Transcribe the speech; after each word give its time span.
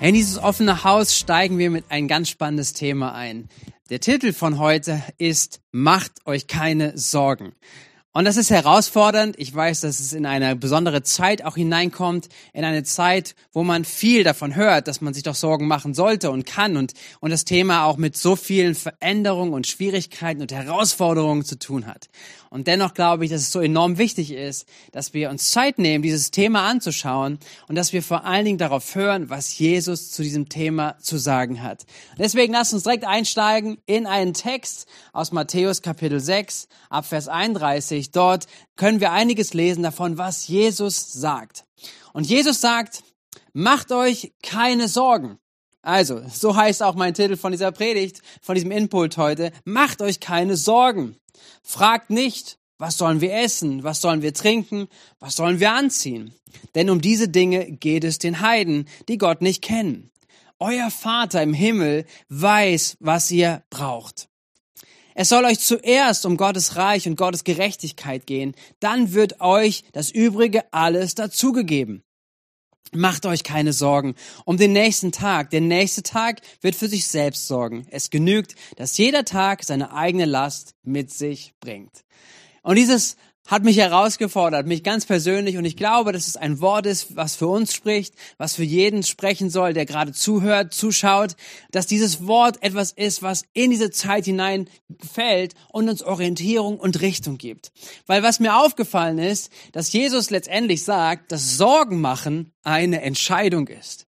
In 0.00 0.14
dieses 0.14 0.38
offene 0.38 0.84
Haus 0.84 1.16
steigen 1.16 1.58
wir 1.58 1.70
mit 1.70 1.86
ein 1.88 2.06
ganz 2.06 2.28
spannendes 2.28 2.72
Thema 2.72 3.14
ein. 3.14 3.48
Der 3.90 3.98
Titel 3.98 4.32
von 4.32 4.60
heute 4.60 5.02
ist 5.18 5.60
Macht 5.72 6.24
euch 6.24 6.46
keine 6.46 6.96
Sorgen. 6.96 7.52
Und 8.18 8.24
das 8.24 8.36
ist 8.36 8.50
herausfordernd. 8.50 9.36
Ich 9.38 9.54
weiß, 9.54 9.82
dass 9.82 10.00
es 10.00 10.12
in 10.12 10.26
eine 10.26 10.56
besondere 10.56 11.04
Zeit 11.04 11.44
auch 11.44 11.54
hineinkommt, 11.54 12.28
in 12.52 12.64
eine 12.64 12.82
Zeit, 12.82 13.36
wo 13.52 13.62
man 13.62 13.84
viel 13.84 14.24
davon 14.24 14.56
hört, 14.56 14.88
dass 14.88 15.00
man 15.00 15.14
sich 15.14 15.22
doch 15.22 15.36
Sorgen 15.36 15.68
machen 15.68 15.94
sollte 15.94 16.32
und 16.32 16.44
kann 16.44 16.76
und, 16.76 16.94
und 17.20 17.30
das 17.30 17.44
Thema 17.44 17.84
auch 17.84 17.96
mit 17.96 18.16
so 18.16 18.34
vielen 18.34 18.74
Veränderungen 18.74 19.52
und 19.52 19.68
Schwierigkeiten 19.68 20.42
und 20.42 20.50
Herausforderungen 20.50 21.44
zu 21.44 21.60
tun 21.60 21.86
hat. 21.86 22.08
Und 22.50 22.66
dennoch 22.66 22.94
glaube 22.94 23.24
ich, 23.24 23.30
dass 23.30 23.42
es 23.42 23.52
so 23.52 23.60
enorm 23.60 23.98
wichtig 23.98 24.32
ist, 24.32 24.66
dass 24.92 25.12
wir 25.12 25.30
uns 25.30 25.50
Zeit 25.50 25.78
nehmen, 25.78 26.02
dieses 26.02 26.30
Thema 26.30 26.66
anzuschauen 26.66 27.38
und 27.68 27.74
dass 27.74 27.92
wir 27.92 28.02
vor 28.02 28.24
allen 28.24 28.44
Dingen 28.44 28.58
darauf 28.58 28.94
hören, 28.94 29.28
was 29.28 29.58
Jesus 29.58 30.10
zu 30.10 30.22
diesem 30.22 30.48
Thema 30.48 30.96
zu 30.98 31.18
sagen 31.18 31.62
hat. 31.62 31.84
Deswegen 32.18 32.54
lasst 32.54 32.72
uns 32.72 32.84
direkt 32.84 33.04
einsteigen 33.04 33.78
in 33.86 34.06
einen 34.06 34.32
Text 34.32 34.86
aus 35.12 35.30
Matthäus 35.30 35.82
Kapitel 35.82 36.20
6 36.20 36.68
ab 36.88 37.04
Vers 37.06 37.28
31 37.28 38.07
nämlich 38.08 38.10
dort 38.12 38.46
können 38.76 39.00
wir 39.00 39.12
einiges 39.12 39.54
lesen 39.54 39.82
davon, 39.82 40.18
was 40.18 40.48
Jesus 40.48 41.12
sagt. 41.12 41.64
Und 42.12 42.26
Jesus 42.26 42.60
sagt, 42.60 43.02
macht 43.52 43.92
euch 43.92 44.32
keine 44.42 44.88
Sorgen. 44.88 45.38
Also, 45.82 46.22
so 46.28 46.54
heißt 46.54 46.82
auch 46.82 46.96
mein 46.96 47.14
Titel 47.14 47.36
von 47.36 47.52
dieser 47.52 47.72
Predigt, 47.72 48.20
von 48.42 48.54
diesem 48.54 48.72
Input 48.72 49.16
heute. 49.16 49.52
Macht 49.64 50.02
euch 50.02 50.20
keine 50.20 50.56
Sorgen. 50.56 51.16
Fragt 51.62 52.10
nicht, 52.10 52.58
was 52.78 52.98
sollen 52.98 53.20
wir 53.20 53.34
essen? 53.34 53.84
Was 53.84 54.00
sollen 54.00 54.22
wir 54.22 54.34
trinken? 54.34 54.88
Was 55.18 55.36
sollen 55.36 55.60
wir 55.60 55.72
anziehen? 55.72 56.34
Denn 56.74 56.90
um 56.90 57.00
diese 57.00 57.28
Dinge 57.28 57.70
geht 57.70 58.04
es 58.04 58.18
den 58.18 58.40
Heiden, 58.40 58.88
die 59.08 59.18
Gott 59.18 59.40
nicht 59.40 59.62
kennen. 59.62 60.10
Euer 60.58 60.90
Vater 60.90 61.42
im 61.42 61.54
Himmel 61.54 62.04
weiß, 62.28 62.96
was 63.00 63.30
ihr 63.30 63.62
braucht. 63.70 64.28
Es 65.20 65.30
soll 65.30 65.46
euch 65.46 65.58
zuerst 65.58 66.24
um 66.26 66.36
Gottes 66.36 66.76
Reich 66.76 67.08
und 67.08 67.16
Gottes 67.16 67.42
Gerechtigkeit 67.42 68.24
gehen. 68.24 68.54
Dann 68.78 69.14
wird 69.14 69.40
euch 69.40 69.82
das 69.90 70.12
Übrige 70.12 70.72
alles 70.72 71.16
dazugegeben. 71.16 72.04
Macht 72.92 73.26
euch 73.26 73.42
keine 73.42 73.72
Sorgen 73.72 74.14
um 74.44 74.58
den 74.58 74.72
nächsten 74.72 75.10
Tag. 75.10 75.50
Der 75.50 75.60
nächste 75.60 76.04
Tag 76.04 76.40
wird 76.60 76.76
für 76.76 76.86
sich 76.86 77.08
selbst 77.08 77.48
sorgen. 77.48 77.84
Es 77.90 78.10
genügt, 78.10 78.54
dass 78.76 78.96
jeder 78.96 79.24
Tag 79.24 79.64
seine 79.64 79.92
eigene 79.92 80.24
Last 80.24 80.76
mit 80.84 81.12
sich 81.12 81.52
bringt. 81.58 82.04
Und 82.62 82.76
dieses 82.76 83.16
hat 83.48 83.64
mich 83.64 83.78
herausgefordert, 83.78 84.66
mich 84.66 84.84
ganz 84.84 85.06
persönlich. 85.06 85.56
Und 85.56 85.64
ich 85.64 85.76
glaube, 85.76 86.12
dass 86.12 86.28
es 86.28 86.36
ein 86.36 86.60
Wort 86.60 86.86
ist, 86.86 87.16
was 87.16 87.34
für 87.34 87.48
uns 87.48 87.74
spricht, 87.74 88.14
was 88.36 88.54
für 88.54 88.62
jeden 88.62 89.02
sprechen 89.02 89.48
soll, 89.50 89.72
der 89.72 89.86
gerade 89.86 90.12
zuhört, 90.12 90.74
zuschaut, 90.74 91.34
dass 91.70 91.86
dieses 91.86 92.26
Wort 92.26 92.62
etwas 92.62 92.92
ist, 92.92 93.22
was 93.22 93.44
in 93.54 93.70
diese 93.70 93.90
Zeit 93.90 94.26
hinein 94.26 94.68
fällt 95.00 95.54
und 95.72 95.88
uns 95.88 96.02
Orientierung 96.02 96.78
und 96.78 97.00
Richtung 97.00 97.38
gibt. 97.38 97.72
Weil 98.06 98.22
was 98.22 98.38
mir 98.38 98.56
aufgefallen 98.56 99.18
ist, 99.18 99.50
dass 99.72 99.92
Jesus 99.92 100.28
letztendlich 100.28 100.84
sagt, 100.84 101.32
dass 101.32 101.56
Sorgen 101.56 102.00
machen 102.02 102.52
eine 102.62 103.00
Entscheidung 103.00 103.68
ist. 103.68 104.07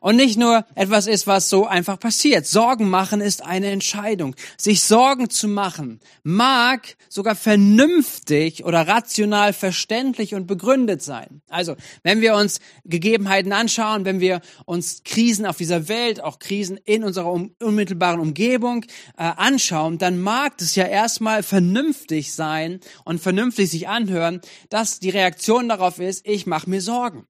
Und 0.00 0.16
nicht 0.16 0.38
nur 0.38 0.64
etwas 0.74 1.06
ist, 1.06 1.26
was 1.26 1.50
so 1.50 1.66
einfach 1.66 1.98
passiert. 1.98 2.46
Sorgen 2.46 2.88
machen 2.88 3.20
ist 3.20 3.44
eine 3.44 3.70
Entscheidung. 3.70 4.34
Sich 4.56 4.82
Sorgen 4.82 5.28
zu 5.28 5.46
machen 5.46 6.00
mag 6.22 6.96
sogar 7.08 7.34
vernünftig 7.34 8.64
oder 8.64 8.88
rational 8.88 9.52
verständlich 9.52 10.34
und 10.34 10.46
begründet 10.46 11.02
sein. 11.02 11.42
Also, 11.48 11.76
wenn 12.02 12.20
wir 12.20 12.34
uns 12.34 12.60
Gegebenheiten 12.84 13.52
anschauen, 13.52 14.04
wenn 14.04 14.20
wir 14.20 14.40
uns 14.64 15.02
Krisen 15.04 15.44
auf 15.44 15.58
dieser 15.58 15.88
Welt, 15.88 16.22
auch 16.22 16.38
Krisen 16.38 16.78
in 16.78 17.04
unserer 17.04 17.32
unmittelbaren 17.32 18.20
Umgebung 18.20 18.84
äh, 19.18 19.22
anschauen, 19.22 19.98
dann 19.98 20.20
mag 20.20 20.54
es 20.60 20.74
ja 20.74 20.86
erstmal 20.86 21.42
vernünftig 21.42 22.32
sein 22.32 22.80
und 23.04 23.20
vernünftig 23.20 23.70
sich 23.70 23.88
anhören, 23.88 24.40
dass 24.70 24.98
die 24.98 25.10
Reaktion 25.10 25.68
darauf 25.68 25.98
ist, 25.98 26.26
ich 26.26 26.46
mache 26.46 26.70
mir 26.70 26.80
Sorgen. 26.80 27.26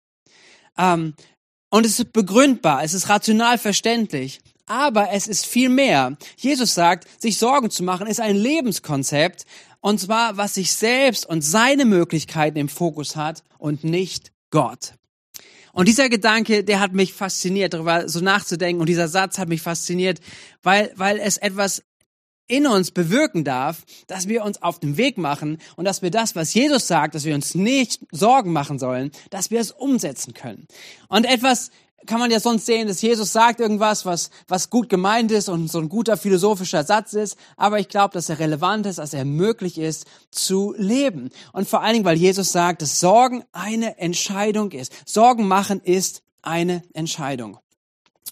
Ähm, 0.78 1.14
und 1.70 1.86
es 1.86 1.98
ist 1.98 2.12
begründbar, 2.12 2.82
es 2.82 2.94
ist 2.94 3.08
rational 3.08 3.58
verständlich. 3.58 4.40
Aber 4.66 5.10
es 5.10 5.26
ist 5.26 5.46
viel 5.46 5.68
mehr. 5.68 6.16
Jesus 6.36 6.74
sagt, 6.74 7.08
sich 7.20 7.38
Sorgen 7.38 7.70
zu 7.70 7.82
machen 7.82 8.06
ist 8.06 8.20
ein 8.20 8.36
Lebenskonzept. 8.36 9.44
Und 9.80 9.98
zwar, 9.98 10.36
was 10.36 10.54
sich 10.54 10.72
selbst 10.72 11.26
und 11.26 11.42
seine 11.42 11.84
Möglichkeiten 11.84 12.58
im 12.58 12.68
Fokus 12.68 13.16
hat 13.16 13.42
und 13.58 13.82
nicht 13.82 14.30
Gott. 14.50 14.94
Und 15.72 15.88
dieser 15.88 16.08
Gedanke, 16.08 16.64
der 16.64 16.80
hat 16.80 16.92
mich 16.92 17.14
fasziniert, 17.14 17.74
darüber 17.74 18.08
so 18.08 18.20
nachzudenken. 18.20 18.80
Und 18.80 18.88
dieser 18.88 19.08
Satz 19.08 19.38
hat 19.38 19.48
mich 19.48 19.62
fasziniert, 19.62 20.20
weil, 20.62 20.92
weil 20.96 21.18
es 21.18 21.36
etwas 21.36 21.82
in 22.50 22.66
uns 22.66 22.90
bewirken 22.90 23.44
darf, 23.44 23.84
dass 24.06 24.28
wir 24.28 24.44
uns 24.44 24.60
auf 24.62 24.80
den 24.80 24.96
Weg 24.96 25.18
machen 25.18 25.58
und 25.76 25.84
dass 25.84 26.02
wir 26.02 26.10
das, 26.10 26.34
was 26.34 26.52
Jesus 26.52 26.86
sagt, 26.86 27.14
dass 27.14 27.24
wir 27.24 27.34
uns 27.34 27.54
nicht 27.54 28.00
Sorgen 28.10 28.52
machen 28.52 28.78
sollen, 28.78 29.10
dass 29.30 29.50
wir 29.50 29.60
es 29.60 29.70
umsetzen 29.70 30.34
können. 30.34 30.66
Und 31.08 31.24
etwas 31.24 31.70
kann 32.06 32.18
man 32.18 32.30
ja 32.30 32.40
sonst 32.40 32.66
sehen, 32.66 32.88
dass 32.88 33.02
Jesus 33.02 33.32
sagt 33.32 33.60
irgendwas, 33.60 34.06
was, 34.06 34.30
was 34.48 34.70
gut 34.70 34.88
gemeint 34.88 35.30
ist 35.30 35.48
und 35.48 35.70
so 35.70 35.78
ein 35.78 35.88
guter 35.88 36.16
philosophischer 36.16 36.84
Satz 36.84 37.12
ist, 37.12 37.36
aber 37.56 37.78
ich 37.78 37.88
glaube, 37.88 38.14
dass 38.14 38.28
er 38.28 38.38
relevant 38.38 38.86
ist, 38.86 38.98
dass 38.98 39.12
er 39.12 39.24
möglich 39.24 39.78
ist 39.78 40.06
zu 40.30 40.74
leben. 40.76 41.30
Und 41.52 41.68
vor 41.68 41.82
allen 41.82 41.94
Dingen, 41.94 42.04
weil 42.04 42.16
Jesus 42.16 42.52
sagt, 42.52 42.82
dass 42.82 43.00
Sorgen 43.00 43.44
eine 43.52 43.98
Entscheidung 43.98 44.72
ist. 44.72 44.92
Sorgen 45.06 45.46
machen 45.46 45.80
ist 45.80 46.22
eine 46.42 46.82
Entscheidung. 46.94 47.58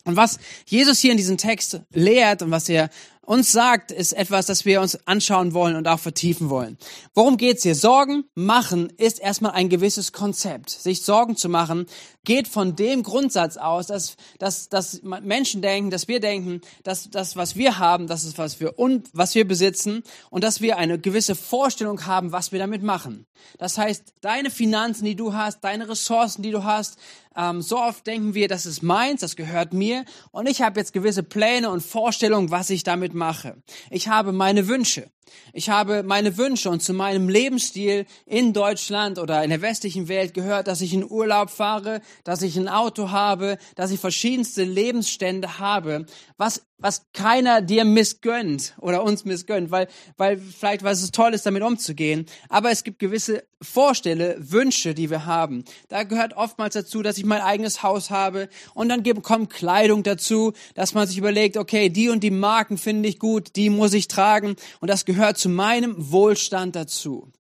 Und 0.05 0.17
was 0.17 0.39
Jesus 0.65 1.01
hier 1.01 1.11
in 1.11 1.19
diesem 1.19 1.37
Text 1.37 1.83
lehrt 1.91 2.41
und 2.41 2.51
was 2.51 2.69
er 2.69 2.89
uns 3.29 3.53
sagt, 3.53 3.93
ist 3.93 4.15
etwas, 4.15 4.47
das 4.47 4.65
wir 4.65 4.81
uns 4.81 5.07
anschauen 5.07 5.53
wollen 5.53 5.77
und 5.77 5.87
auch 5.87 5.99
vertiefen 6.01 6.49
wollen. 6.49 6.79
Worum 7.15 7.37
geht's 7.37 7.63
hier? 7.63 7.75
Sorgen 7.75 8.25
machen 8.35 8.91
ist 8.97 9.21
erstmal 9.21 9.53
ein 9.53 9.69
gewisses 9.69 10.13
Konzept. 10.13 10.71
Sich 10.71 11.03
Sorgen 11.03 11.37
zu 11.37 11.51
machen 11.51 11.85
geht 12.25 12.49
von 12.49 12.75
dem 12.75 13.03
Grundsatz 13.03 13.59
aus, 13.59 13.87
dass, 13.87 14.17
dass, 14.39 14.71
dass 14.71 15.03
Menschen 15.03 15.61
denken, 15.61 15.91
dass 15.91 16.09
wir 16.09 16.21
denken, 16.21 16.63
dass 16.85 17.11
das, 17.11 17.37
was 17.37 17.57
wir 17.57 17.79
haben, 17.79 18.07
das 18.07 18.25
ist, 18.25 18.39
was 18.39 18.61
wir, 18.61 18.79
und, 18.79 19.09
was 19.13 19.35
wir 19.35 19.47
besitzen 19.47 20.03
und 20.31 20.43
dass 20.43 20.61
wir 20.63 20.79
eine 20.79 20.99
gewisse 20.99 21.35
Vorstellung 21.35 22.07
haben, 22.07 22.33
was 22.33 22.51
wir 22.53 22.59
damit 22.59 22.83
machen. 22.83 23.27
Das 23.59 23.79
heißt, 23.79 24.15
deine 24.21 24.51
Finanzen, 24.51 25.05
die 25.05 25.17
du 25.17 25.35
hast, 25.35 25.61
deine 25.65 25.89
Ressourcen, 25.89 26.43
die 26.43 26.51
du 26.51 26.65
hast, 26.65 26.99
ähm, 27.37 27.63
so 27.63 27.79
oft 27.79 28.07
denken 28.07 28.35
wir, 28.35 28.49
das 28.49 28.67
ist 28.67 28.83
meins, 28.83 29.21
das 29.21 29.37
gehört 29.37 29.73
mir 29.73 30.05
und 30.31 30.49
ich 30.49 30.61
habe 30.61 30.81
jetzt 30.81 30.93
gewisse 30.93 31.23
Pläne 31.23 31.71
und 31.71 31.83
Vorstellungen, 31.83 32.51
was 32.51 32.69
ich 32.69 32.83
damit 32.83 33.15
mache. 33.19 33.63
Ich 33.91 34.09
habe 34.09 34.33
meine 34.33 34.69
Wünsche. 34.69 35.11
Ich 35.53 35.71
habe 35.71 36.03
meine 36.03 36.37
Wünsche 36.37 36.71
und 36.71 36.83
zu 36.83 36.93
meinem 36.93 37.29
Lebensstil 37.29 38.07
in 38.27 38.53
Deutschland 38.53 39.19
oder 39.19 39.43
in 39.43 39.51
der 39.51 39.63
westlichen 39.63 40.09
Welt 40.09 40.35
gehört, 40.35 40.67
dass 40.67 40.81
ich 40.81 40.93
in 40.93 41.09
Urlaub 41.09 41.51
fahre, 41.51 42.01
dass 42.25 42.43
ich 42.43 42.57
ein 42.57 42.69
Auto 42.69 43.11
habe, 43.11 43.59
dass 43.75 43.91
ich 43.91 44.01
verschiedenste 44.01 44.65
Lebensstände 44.65 45.59
habe, 45.59 46.07
was, 46.37 46.63
was 46.79 47.07
keiner 47.13 47.61
dir 47.61 47.85
missgönnt 47.85 48.75
oder 48.79 49.03
uns 49.03 49.25
missgönnt, 49.25 49.71
weil, 49.71 49.89
weil 50.17 50.39
vielleicht, 50.39 50.85
weil 50.85 50.95
es 50.95 51.11
toll 51.11 51.35
ist, 51.35 51.45
damit 51.45 51.63
umzugehen. 51.63 52.27
Aber 52.49 52.71
es 52.71 52.85
gibt 52.85 53.01
gewisse 53.01 53.43
Vorstelle, 53.61 54.37
Wünsche, 54.39 54.95
die 54.95 55.11
wir 55.11 55.27
haben. 55.27 55.65
Da 55.89 56.05
gehört 56.05 56.37
oftmals 56.37 56.75
dazu, 56.75 57.03
dass 57.03 57.19
ich 57.19 57.25
mein 57.25 57.41
eigenes 57.41 57.83
Haus 57.83 58.11
habe 58.11 58.49
und 58.75 58.89
dann 58.89 59.03
kommt 59.23 59.51
Kleidung 59.51 60.05
dazu, 60.05 60.53
dass 60.75 60.95
man 60.95 61.09
sich 61.09 61.19
überlegt, 61.19 61.57
okay, 61.57 61.89
die 61.89 62.09
und 62.09 62.23
die 62.23 62.31
Marken 62.31 62.79
finde 62.79 63.09
ich 63.09 63.19
gut, 63.19 63.57
die 63.57 63.69
muss 63.69 63.95
ich 63.95 64.07
tragen 64.07 64.55
und 64.81 64.89
das 64.89 65.05
gehört 65.05 65.18
gehört 65.19 65.39
zu 65.39 65.49
meinem 65.49 65.95
Wohlstand 66.13 66.77
dazu. 66.77 67.33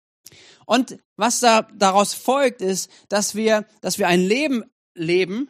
Und 0.66 0.98
was 1.16 1.40
da 1.40 1.62
daraus 1.62 2.12
folgt, 2.12 2.60
ist, 2.60 2.90
dass 3.08 3.34
wir, 3.34 3.66
dass 3.80 3.98
wir 3.98 4.08
ein 4.08 4.20
Leben 4.20 4.64
leben, 4.94 5.48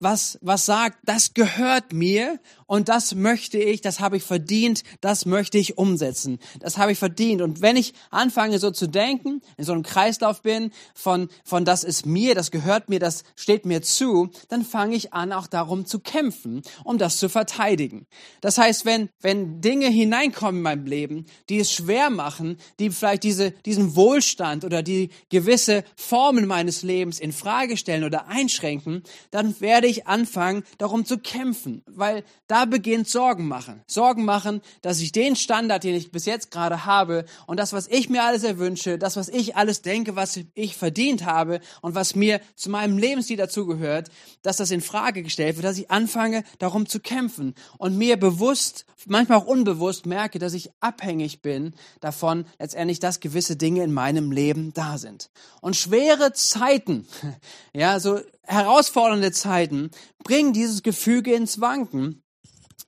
was, 0.00 0.38
was 0.42 0.66
sagt, 0.66 0.98
das 1.04 1.34
gehört 1.34 1.92
mir 1.92 2.38
und 2.66 2.88
das 2.88 3.14
möchte 3.14 3.58
ich, 3.58 3.80
das 3.80 3.98
habe 3.98 4.18
ich 4.18 4.22
verdient, 4.22 4.84
das 5.00 5.26
möchte 5.26 5.58
ich 5.58 5.78
umsetzen. 5.78 6.38
Das 6.60 6.78
habe 6.78 6.92
ich 6.92 6.98
verdient. 6.98 7.42
Und 7.42 7.62
wenn 7.62 7.76
ich 7.76 7.94
anfange 8.10 8.58
so 8.58 8.70
zu 8.70 8.86
denken, 8.86 9.40
in 9.56 9.64
so 9.64 9.72
einem 9.72 9.82
Kreislauf 9.82 10.42
bin 10.42 10.70
von, 10.94 11.28
von 11.44 11.64
das 11.64 11.82
ist 11.82 12.06
mir, 12.06 12.34
das 12.34 12.50
gehört 12.50 12.88
mir, 12.88 13.00
das 13.00 13.24
steht 13.36 13.66
mir 13.66 13.82
zu, 13.82 14.30
dann 14.48 14.64
fange 14.64 14.96
ich 14.96 15.12
an, 15.14 15.32
auch 15.32 15.46
darum 15.46 15.86
zu 15.86 15.98
kämpfen, 15.98 16.62
um 16.84 16.98
das 16.98 17.16
zu 17.16 17.28
verteidigen. 17.28 18.06
Das 18.40 18.58
heißt, 18.58 18.84
wenn, 18.84 19.08
wenn 19.20 19.60
Dinge 19.60 19.88
hineinkommen 19.88 20.58
in 20.58 20.62
meinem 20.62 20.86
Leben, 20.86 21.26
die 21.48 21.58
es 21.58 21.72
schwer 21.72 22.10
machen, 22.10 22.58
die 22.78 22.90
vielleicht 22.90 23.24
diese, 23.24 23.50
diesen 23.50 23.96
Wohlstand 23.96 24.64
oder 24.64 24.82
die 24.82 25.10
gewisse 25.30 25.84
Formen 25.96 26.46
meines 26.46 26.82
Lebens 26.82 27.18
in 27.18 27.32
Frage 27.32 27.76
stellen 27.76 28.04
oder 28.04 28.28
einschränken, 28.28 29.02
dann 29.30 29.60
werde 29.60 29.87
ehrlich 29.88 30.06
anfangen, 30.06 30.64
darum 30.76 31.06
zu 31.06 31.16
kämpfen, 31.16 31.82
weil 31.86 32.22
da 32.46 32.66
beginnt 32.66 33.08
Sorgen 33.08 33.48
machen. 33.48 33.82
Sorgen 33.86 34.26
machen, 34.26 34.60
dass 34.82 35.00
ich 35.00 35.12
den 35.12 35.34
Standard, 35.34 35.82
den 35.82 35.94
ich 35.94 36.10
bis 36.10 36.26
jetzt 36.26 36.50
gerade 36.50 36.84
habe 36.84 37.24
und 37.46 37.58
das, 37.58 37.72
was 37.72 37.88
ich 37.88 38.10
mir 38.10 38.22
alles 38.22 38.44
erwünsche, 38.44 38.98
das, 38.98 39.16
was 39.16 39.30
ich 39.30 39.56
alles 39.56 39.80
denke, 39.80 40.14
was 40.14 40.38
ich 40.54 40.76
verdient 40.76 41.24
habe 41.24 41.60
und 41.80 41.94
was 41.94 42.14
mir 42.14 42.42
zu 42.54 42.68
meinem 42.68 42.98
Lebensstil 42.98 43.38
dazugehört, 43.38 44.10
dass 44.42 44.58
das 44.58 44.70
in 44.70 44.82
Frage 44.82 45.22
gestellt 45.22 45.56
wird, 45.56 45.64
dass 45.64 45.78
ich 45.78 45.90
anfange, 45.90 46.44
darum 46.58 46.86
zu 46.86 47.00
kämpfen 47.00 47.54
und 47.78 47.96
mir 47.96 48.18
bewusst, 48.18 48.84
manchmal 49.06 49.38
auch 49.38 49.46
unbewusst 49.46 50.04
merke, 50.04 50.38
dass 50.38 50.52
ich 50.52 50.70
abhängig 50.80 51.40
bin 51.40 51.72
davon, 52.00 52.44
letztendlich, 52.58 53.00
dass 53.00 53.20
gewisse 53.20 53.56
Dinge 53.56 53.82
in 53.84 53.92
meinem 53.94 54.32
Leben 54.32 54.74
da 54.74 54.98
sind. 54.98 55.30
Und 55.62 55.76
schwere 55.76 56.34
Zeiten, 56.34 57.06
ja, 57.72 58.00
so 58.00 58.20
herausfordernde 58.48 59.32
Zeiten 59.32 59.90
bringen 60.24 60.52
dieses 60.52 60.82
Gefüge 60.82 61.34
ins 61.34 61.60
Wanken. 61.60 62.22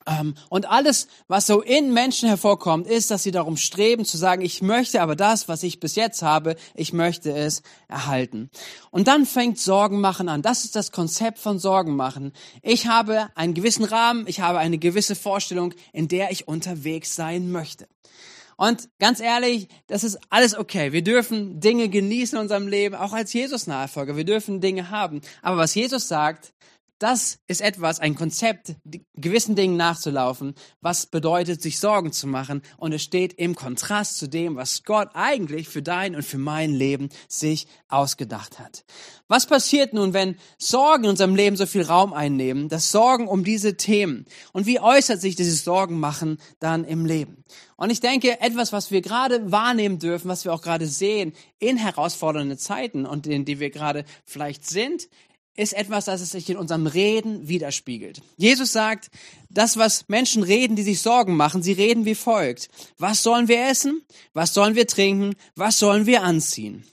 Ähm, 0.06 0.34
und 0.48 0.68
alles, 0.68 1.08
was 1.28 1.46
so 1.46 1.60
in 1.60 1.92
Menschen 1.92 2.28
hervorkommt, 2.28 2.86
ist, 2.86 3.10
dass 3.10 3.22
sie 3.22 3.30
darum 3.30 3.56
streben 3.56 4.04
zu 4.04 4.16
sagen, 4.16 4.42
ich 4.42 4.62
möchte 4.62 5.02
aber 5.02 5.14
das, 5.14 5.46
was 5.46 5.62
ich 5.62 5.78
bis 5.78 5.94
jetzt 5.94 6.22
habe, 6.22 6.56
ich 6.74 6.92
möchte 6.92 7.32
es 7.32 7.62
erhalten. 7.86 8.50
Und 8.90 9.08
dann 9.08 9.26
fängt 9.26 9.58
Sorgen 9.58 10.00
machen 10.00 10.28
an. 10.28 10.42
Das 10.42 10.64
ist 10.64 10.74
das 10.74 10.90
Konzept 10.90 11.38
von 11.38 11.58
Sorgen 11.58 11.96
machen. 11.96 12.32
Ich 12.62 12.86
habe 12.86 13.28
einen 13.34 13.54
gewissen 13.54 13.84
Rahmen, 13.84 14.24
ich 14.26 14.40
habe 14.40 14.58
eine 14.58 14.78
gewisse 14.78 15.14
Vorstellung, 15.14 15.74
in 15.92 16.08
der 16.08 16.30
ich 16.30 16.48
unterwegs 16.48 17.14
sein 17.14 17.52
möchte. 17.52 17.86
Und 18.60 18.90
ganz 18.98 19.20
ehrlich, 19.20 19.68
das 19.86 20.04
ist 20.04 20.18
alles 20.28 20.54
okay. 20.54 20.92
Wir 20.92 21.02
dürfen 21.02 21.60
Dinge 21.60 21.88
genießen 21.88 22.36
in 22.36 22.42
unserem 22.42 22.68
Leben, 22.68 22.94
auch 22.94 23.14
als 23.14 23.32
Jesus-Nachfolger. 23.32 24.18
Wir 24.18 24.26
dürfen 24.26 24.60
Dinge 24.60 24.90
haben. 24.90 25.22
Aber 25.40 25.56
was 25.56 25.74
Jesus 25.74 26.08
sagt, 26.08 26.52
das 27.00 27.38
ist 27.46 27.62
etwas, 27.62 27.98
ein 27.98 28.14
Konzept, 28.14 28.74
gewissen 29.14 29.56
Dingen 29.56 29.78
nachzulaufen, 29.78 30.54
was 30.82 31.06
bedeutet, 31.06 31.62
sich 31.62 31.80
Sorgen 31.80 32.12
zu 32.12 32.26
machen. 32.26 32.60
Und 32.76 32.92
es 32.92 33.02
steht 33.02 33.32
im 33.32 33.54
Kontrast 33.54 34.18
zu 34.18 34.28
dem, 34.28 34.56
was 34.56 34.84
Gott 34.84 35.08
eigentlich 35.14 35.68
für 35.68 35.80
dein 35.80 36.14
und 36.14 36.24
für 36.24 36.36
mein 36.36 36.72
Leben 36.72 37.08
sich 37.26 37.66
ausgedacht 37.88 38.58
hat. 38.58 38.84
Was 39.28 39.46
passiert 39.46 39.94
nun, 39.94 40.12
wenn 40.12 40.36
Sorgen 40.58 41.04
in 41.04 41.10
unserem 41.10 41.34
Leben 41.34 41.56
so 41.56 41.64
viel 41.64 41.82
Raum 41.82 42.12
einnehmen? 42.12 42.68
Das 42.68 42.90
Sorgen 42.90 43.28
um 43.28 43.44
diese 43.44 43.78
Themen. 43.78 44.26
Und 44.52 44.66
wie 44.66 44.78
äußert 44.78 45.22
sich 45.22 45.36
dieses 45.36 45.64
Sorgen 45.64 45.98
machen 46.00 46.36
dann 46.58 46.84
im 46.84 47.06
Leben? 47.06 47.44
Und 47.76 47.88
ich 47.88 48.00
denke, 48.00 48.42
etwas, 48.42 48.74
was 48.74 48.90
wir 48.90 49.00
gerade 49.00 49.50
wahrnehmen 49.50 49.98
dürfen, 49.98 50.28
was 50.28 50.44
wir 50.44 50.52
auch 50.52 50.60
gerade 50.60 50.86
sehen 50.86 51.32
in 51.58 51.78
herausfordernden 51.78 52.58
Zeiten 52.58 53.06
und 53.06 53.26
in 53.26 53.46
die 53.46 53.58
wir 53.58 53.70
gerade 53.70 54.04
vielleicht 54.26 54.68
sind, 54.68 55.08
ist 55.56 55.72
etwas, 55.74 56.06
das 56.06 56.20
es 56.20 56.30
sich 56.30 56.48
in 56.48 56.56
unserem 56.56 56.86
Reden 56.86 57.48
widerspiegelt. 57.48 58.22
Jesus 58.36 58.72
sagt, 58.72 59.10
das, 59.50 59.76
was 59.76 60.08
Menschen 60.08 60.42
reden, 60.42 60.76
die 60.76 60.82
sich 60.82 61.02
Sorgen 61.02 61.36
machen, 61.36 61.62
sie 61.62 61.72
reden 61.72 62.04
wie 62.04 62.14
folgt. 62.14 62.68
Was 62.98 63.22
sollen 63.22 63.48
wir 63.48 63.66
essen? 63.66 64.02
Was 64.32 64.54
sollen 64.54 64.74
wir 64.74 64.86
trinken? 64.86 65.34
Was 65.56 65.78
sollen 65.78 66.06
wir 66.06 66.22
anziehen? 66.22 66.84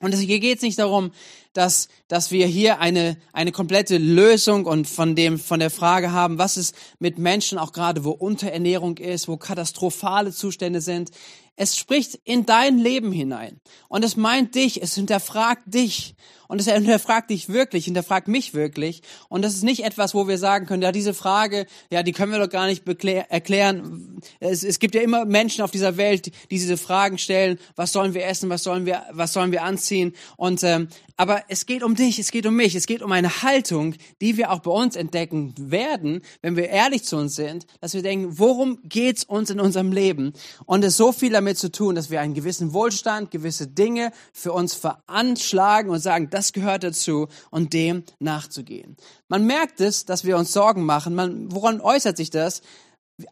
Und 0.00 0.14
hier 0.14 0.40
geht 0.40 0.58
es 0.58 0.62
nicht 0.62 0.78
darum, 0.78 1.12
dass, 1.52 1.88
dass 2.08 2.30
wir 2.30 2.46
hier 2.46 2.78
eine, 2.78 3.18
eine 3.32 3.52
komplette 3.52 3.98
Lösung 3.98 4.64
und 4.64 4.86
von 4.86 5.14
dem, 5.14 5.38
von 5.38 5.60
der 5.60 5.70
Frage 5.70 6.12
haben, 6.12 6.38
was 6.38 6.56
ist 6.56 6.74
mit 6.98 7.18
Menschen 7.18 7.58
auch 7.58 7.72
gerade, 7.72 8.04
wo 8.04 8.10
Unterernährung 8.10 8.96
ist, 8.98 9.28
wo 9.28 9.36
katastrophale 9.36 10.32
Zustände 10.32 10.80
sind. 10.80 11.10
Es 11.56 11.76
spricht 11.76 12.14
in 12.24 12.46
dein 12.46 12.78
Leben 12.78 13.12
hinein. 13.12 13.60
Und 13.88 14.02
es 14.04 14.16
meint 14.16 14.54
dich, 14.54 14.82
es 14.82 14.94
hinterfragt 14.94 15.64
dich. 15.66 16.14
Und 16.50 16.60
es 16.60 16.66
hinterfragt 16.66 17.30
dich 17.30 17.48
wirklich, 17.48 17.84
hinterfragt 17.84 18.26
mich 18.26 18.54
wirklich. 18.54 19.02
Und 19.28 19.42
das 19.42 19.54
ist 19.54 19.62
nicht 19.62 19.84
etwas, 19.84 20.14
wo 20.14 20.26
wir 20.26 20.36
sagen 20.36 20.66
können, 20.66 20.82
ja, 20.82 20.90
diese 20.90 21.14
Frage, 21.14 21.64
ja, 21.92 22.02
die 22.02 22.10
können 22.10 22.32
wir 22.32 22.40
doch 22.40 22.50
gar 22.50 22.66
nicht 22.66 22.82
erklären. 22.88 24.20
Es, 24.40 24.64
es 24.64 24.80
gibt 24.80 24.96
ja 24.96 25.00
immer 25.00 25.26
Menschen 25.26 25.62
auf 25.62 25.70
dieser 25.70 25.96
Welt, 25.96 26.26
die 26.26 26.32
diese 26.48 26.76
Fragen 26.76 27.18
stellen. 27.18 27.60
Was 27.76 27.92
sollen 27.92 28.14
wir 28.14 28.26
essen? 28.26 28.50
Was 28.50 28.64
sollen 28.64 28.84
wir, 28.84 29.04
was 29.12 29.32
sollen 29.32 29.52
wir 29.52 29.62
anziehen? 29.62 30.12
Und, 30.36 30.64
ähm, 30.64 30.88
aber 31.16 31.44
es 31.48 31.66
geht 31.66 31.84
um 31.84 31.94
dich, 31.94 32.18
es 32.18 32.32
geht 32.32 32.46
um 32.46 32.56
mich, 32.56 32.74
es 32.74 32.86
geht 32.86 33.02
um 33.02 33.12
eine 33.12 33.42
Haltung, 33.42 33.94
die 34.20 34.38
wir 34.38 34.50
auch 34.50 34.60
bei 34.60 34.70
uns 34.70 34.96
entdecken 34.96 35.54
werden, 35.56 36.22
wenn 36.40 36.56
wir 36.56 36.70
ehrlich 36.70 37.04
zu 37.04 37.16
uns 37.18 37.36
sind, 37.36 37.66
dass 37.82 37.92
wir 37.92 38.02
denken, 38.02 38.38
worum 38.38 38.78
geht's 38.84 39.22
uns 39.22 39.50
in 39.50 39.60
unserem 39.60 39.92
Leben? 39.92 40.32
Und 40.64 40.82
es 40.82 40.96
so 40.96 41.12
viel 41.12 41.30
damit 41.30 41.58
zu 41.58 41.70
tun, 41.70 41.94
dass 41.94 42.10
wir 42.10 42.22
einen 42.22 42.32
gewissen 42.32 42.72
Wohlstand, 42.72 43.30
gewisse 43.30 43.66
Dinge 43.66 44.12
für 44.32 44.52
uns 44.52 44.72
veranschlagen 44.72 45.90
und 45.90 46.00
sagen, 46.00 46.28
das 46.30 46.39
gehört 46.52 46.82
dazu 46.82 47.28
und 47.50 47.72
dem 47.72 48.04
nachzugehen. 48.18 48.96
Man 49.28 49.46
merkt 49.46 49.80
es, 49.80 50.04
dass 50.04 50.24
wir 50.24 50.36
uns 50.36 50.52
Sorgen 50.52 50.84
machen. 50.84 51.14
Man, 51.14 51.52
woran 51.52 51.80
äußert 51.80 52.16
sich 52.16 52.30
das? 52.30 52.62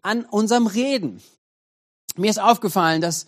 An 0.03 0.25
unserem 0.25 0.67
Reden. 0.67 1.23
Mir 2.17 2.31
ist 2.31 2.41
aufgefallen, 2.41 3.01
dass 3.01 3.27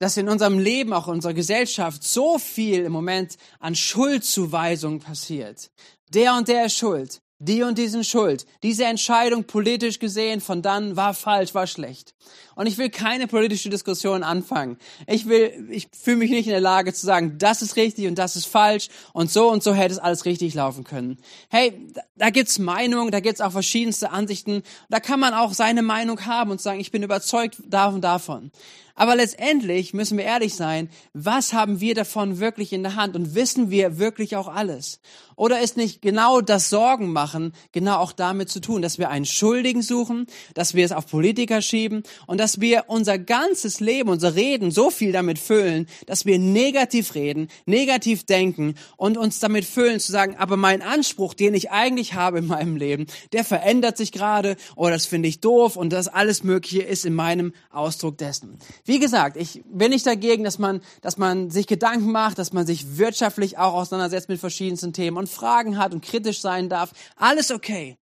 dass 0.00 0.16
in 0.16 0.28
unserem 0.28 0.58
Leben, 0.58 0.92
auch 0.92 1.08
in 1.08 1.14
unserer 1.14 1.34
Gesellschaft, 1.34 2.04
so 2.04 2.38
viel 2.38 2.84
im 2.84 2.92
Moment 2.92 3.36
an 3.58 3.74
Schuldzuweisung 3.74 5.00
passiert. 5.00 5.70
Der 6.10 6.34
und 6.34 6.48
der 6.48 6.66
ist 6.66 6.76
schuld. 6.76 7.20
Die 7.40 7.62
und 7.62 7.78
die 7.78 7.86
sind 7.86 8.04
schuld. 8.04 8.46
Diese 8.64 8.84
Entscheidung 8.84 9.44
politisch 9.44 10.00
gesehen 10.00 10.40
von 10.40 10.60
dann 10.60 10.96
war 10.96 11.14
falsch, 11.14 11.54
war 11.54 11.68
schlecht. 11.68 12.14
Und 12.56 12.66
ich 12.66 12.78
will 12.78 12.90
keine 12.90 13.28
politische 13.28 13.70
Diskussion 13.70 14.24
anfangen. 14.24 14.76
Ich 15.06 15.28
will, 15.28 15.68
ich 15.70 15.86
fühle 15.92 16.16
mich 16.16 16.30
nicht 16.32 16.46
in 16.46 16.52
der 16.52 16.60
Lage 16.60 16.92
zu 16.92 17.06
sagen, 17.06 17.38
das 17.38 17.62
ist 17.62 17.76
richtig 17.76 18.08
und 18.08 18.16
das 18.16 18.34
ist 18.34 18.46
falsch 18.46 18.88
und 19.12 19.30
so 19.30 19.48
und 19.52 19.62
so 19.62 19.72
hätte 19.72 19.94
es 19.94 20.00
alles 20.00 20.24
richtig 20.24 20.54
laufen 20.54 20.82
können. 20.82 21.18
Hey, 21.48 21.86
da 22.16 22.30
gibt's 22.30 22.58
Meinungen, 22.58 23.12
da 23.12 23.20
gibt's 23.20 23.40
auch 23.40 23.52
verschiedenste 23.52 24.10
Ansichten. 24.10 24.64
Da 24.88 24.98
kann 24.98 25.20
man 25.20 25.32
auch 25.32 25.52
seine 25.52 25.82
Meinung 25.82 26.26
haben 26.26 26.50
und 26.50 26.60
sagen, 26.60 26.80
ich 26.80 26.90
bin 26.90 27.04
überzeugt 27.04 27.58
davon, 27.64 28.00
davon. 28.00 28.50
Aber 28.98 29.14
letztendlich 29.14 29.94
müssen 29.94 30.18
wir 30.18 30.24
ehrlich 30.24 30.56
sein, 30.56 30.90
was 31.12 31.52
haben 31.52 31.78
wir 31.80 31.94
davon 31.94 32.40
wirklich 32.40 32.72
in 32.72 32.82
der 32.82 32.96
Hand 32.96 33.14
und 33.14 33.36
wissen 33.36 33.70
wir 33.70 34.00
wirklich 34.00 34.34
auch 34.34 34.48
alles? 34.48 34.98
Oder 35.36 35.60
ist 35.60 35.76
nicht 35.76 36.02
genau 36.02 36.40
das 36.40 36.68
Sorgen 36.68 37.12
machen 37.12 37.52
genau 37.70 37.98
auch 37.98 38.10
damit 38.10 38.50
zu 38.50 38.60
tun, 38.60 38.82
dass 38.82 38.98
wir 38.98 39.08
einen 39.08 39.24
Schuldigen 39.24 39.82
suchen, 39.82 40.26
dass 40.54 40.74
wir 40.74 40.84
es 40.84 40.90
auf 40.90 41.06
Politiker 41.06 41.62
schieben 41.62 42.02
und 42.26 42.40
dass 42.40 42.60
wir 42.60 42.86
unser 42.88 43.20
ganzes 43.20 43.78
Leben, 43.78 44.08
unser 44.08 44.34
Reden 44.34 44.72
so 44.72 44.90
viel 44.90 45.12
damit 45.12 45.38
füllen, 45.38 45.86
dass 46.06 46.26
wir 46.26 46.40
negativ 46.40 47.14
reden, 47.14 47.46
negativ 47.66 48.24
denken 48.24 48.74
und 48.96 49.16
uns 49.16 49.38
damit 49.38 49.64
füllen 49.64 50.00
zu 50.00 50.10
sagen, 50.10 50.34
aber 50.38 50.56
mein 50.56 50.82
Anspruch, 50.82 51.34
den 51.34 51.54
ich 51.54 51.70
eigentlich 51.70 52.14
habe 52.14 52.38
in 52.38 52.48
meinem 52.48 52.74
Leben, 52.74 53.06
der 53.32 53.44
verändert 53.44 53.96
sich 53.96 54.10
gerade 54.10 54.56
oder 54.74 54.90
das 54.90 55.06
finde 55.06 55.28
ich 55.28 55.40
doof 55.40 55.76
und 55.76 55.92
das 55.92 56.08
alles 56.08 56.42
Mögliche 56.42 56.82
ist 56.82 57.06
in 57.06 57.14
meinem 57.14 57.52
Ausdruck 57.70 58.18
dessen. 58.18 58.58
Wie 58.88 58.98
gesagt, 58.98 59.36
ich 59.36 59.62
bin 59.66 59.90
nicht 59.90 60.06
dagegen, 60.06 60.44
dass 60.44 60.58
man, 60.58 60.80
dass 61.02 61.18
man 61.18 61.50
sich 61.50 61.66
Gedanken 61.66 62.10
macht, 62.10 62.38
dass 62.38 62.54
man 62.54 62.66
sich 62.66 62.96
wirtschaftlich 62.96 63.58
auch 63.58 63.74
auseinandersetzt 63.74 64.30
mit 64.30 64.40
verschiedensten 64.40 64.94
Themen 64.94 65.18
und 65.18 65.28
Fragen 65.28 65.76
hat 65.76 65.92
und 65.92 66.02
kritisch 66.02 66.40
sein 66.40 66.70
darf. 66.70 66.92
Alles 67.14 67.50
okay. 67.50 67.98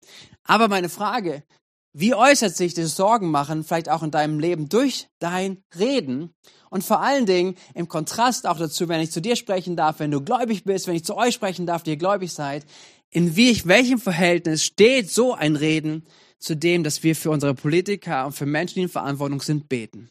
Aber 0.42 0.66
meine 0.66 0.88
Frage, 0.88 1.44
wie 1.92 2.16
äußert 2.16 2.56
sich 2.56 2.74
das 2.74 2.96
Sorgen 2.96 3.30
machen 3.30 3.62
vielleicht 3.62 3.88
auch 3.88 4.02
in 4.02 4.10
deinem 4.10 4.40
Leben 4.40 4.68
durch 4.68 5.06
dein 5.20 5.62
Reden? 5.78 6.34
Und 6.68 6.82
vor 6.82 7.00
allen 7.00 7.26
Dingen 7.26 7.54
im 7.74 7.86
Kontrast 7.86 8.44
auch 8.48 8.58
dazu, 8.58 8.88
wenn 8.88 9.00
ich 9.00 9.12
zu 9.12 9.20
dir 9.20 9.36
sprechen 9.36 9.76
darf, 9.76 10.00
wenn 10.00 10.10
du 10.10 10.20
gläubig 10.20 10.64
bist, 10.64 10.88
wenn 10.88 10.96
ich 10.96 11.04
zu 11.04 11.16
euch 11.16 11.34
sprechen 11.34 11.64
darf, 11.64 11.84
die 11.84 11.90
ihr 11.90 11.96
gläubig 11.96 12.32
seid, 12.32 12.66
in 13.08 13.36
wie, 13.36 13.64
welchem 13.66 14.00
Verhältnis 14.00 14.64
steht 14.64 15.12
so 15.12 15.32
ein 15.32 15.54
Reden 15.54 16.08
zu 16.40 16.56
dem, 16.56 16.82
dass 16.82 17.04
wir 17.04 17.14
für 17.14 17.30
unsere 17.30 17.54
Politiker 17.54 18.26
und 18.26 18.32
für 18.32 18.46
Menschen, 18.46 18.74
die 18.74 18.82
in 18.82 18.88
Verantwortung 18.88 19.40
sind, 19.40 19.68
beten? 19.68 20.08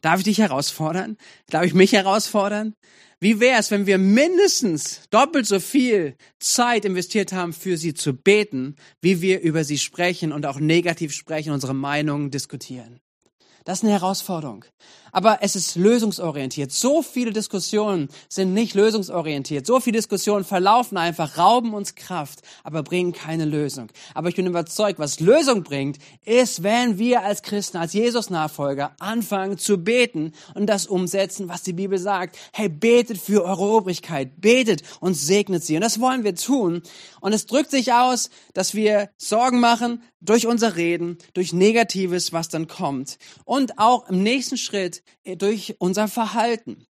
Darf 0.00 0.20
ich 0.20 0.24
dich 0.24 0.38
herausfordern? 0.38 1.16
Darf 1.48 1.64
ich 1.64 1.74
mich 1.74 1.92
herausfordern? 1.92 2.74
Wie 3.20 3.38
wäre 3.38 3.60
es, 3.60 3.70
wenn 3.70 3.86
wir 3.86 3.98
mindestens 3.98 5.02
doppelt 5.10 5.46
so 5.46 5.60
viel 5.60 6.16
Zeit 6.38 6.86
investiert 6.86 7.34
haben, 7.34 7.52
für 7.52 7.76
sie 7.76 7.92
zu 7.92 8.14
beten, 8.14 8.76
wie 9.02 9.20
wir 9.20 9.40
über 9.40 9.62
sie 9.62 9.76
sprechen 9.76 10.32
und 10.32 10.46
auch 10.46 10.58
negativ 10.58 11.12
sprechen, 11.12 11.52
unsere 11.52 11.74
Meinungen 11.74 12.30
diskutieren? 12.30 13.00
Das 13.64 13.78
ist 13.78 13.84
eine 13.84 13.92
Herausforderung 13.92 14.64
aber 15.12 15.38
es 15.42 15.56
ist 15.56 15.76
lösungsorientiert. 15.76 16.72
So 16.72 17.02
viele 17.02 17.32
Diskussionen 17.32 18.08
sind 18.28 18.54
nicht 18.54 18.74
lösungsorientiert. 18.74 19.66
So 19.66 19.80
viele 19.80 19.98
Diskussionen 19.98 20.44
verlaufen 20.44 20.96
einfach, 20.96 21.36
rauben 21.38 21.74
uns 21.74 21.94
Kraft, 21.94 22.40
aber 22.64 22.82
bringen 22.82 23.12
keine 23.12 23.44
Lösung. 23.44 23.88
Aber 24.14 24.28
ich 24.28 24.36
bin 24.36 24.46
überzeugt, 24.46 24.98
was 24.98 25.20
Lösung 25.20 25.62
bringt, 25.62 25.98
ist, 26.24 26.62
wenn 26.62 26.98
wir 26.98 27.22
als 27.22 27.42
Christen, 27.42 27.78
als 27.78 27.92
Jesus-Nachfolger 27.92 28.92
anfangen 28.98 29.58
zu 29.58 29.78
beten 29.78 30.32
und 30.54 30.66
das 30.66 30.86
umsetzen, 30.86 31.48
was 31.48 31.62
die 31.62 31.72
Bibel 31.72 31.98
sagt. 31.98 32.36
Hey, 32.52 32.68
betet 32.68 33.18
für 33.18 33.44
eure 33.44 33.62
Obrigkeit, 33.62 34.40
betet 34.40 34.82
und 35.00 35.14
segnet 35.14 35.64
sie. 35.64 35.76
Und 35.76 35.82
das 35.82 36.00
wollen 36.00 36.24
wir 36.24 36.34
tun. 36.34 36.82
Und 37.20 37.32
es 37.32 37.46
drückt 37.46 37.70
sich 37.70 37.92
aus, 37.92 38.30
dass 38.54 38.74
wir 38.74 39.10
Sorgen 39.16 39.60
machen 39.60 40.02
durch 40.20 40.46
unser 40.46 40.76
Reden, 40.76 41.18
durch 41.34 41.52
Negatives, 41.52 42.32
was 42.32 42.48
dann 42.48 42.66
kommt. 42.66 43.18
Und 43.44 43.78
auch 43.78 44.08
im 44.08 44.22
nächsten 44.22 44.56
Schritt 44.56 45.02
durch 45.24 45.76
unser 45.78 46.08
Verhalten. 46.08 46.86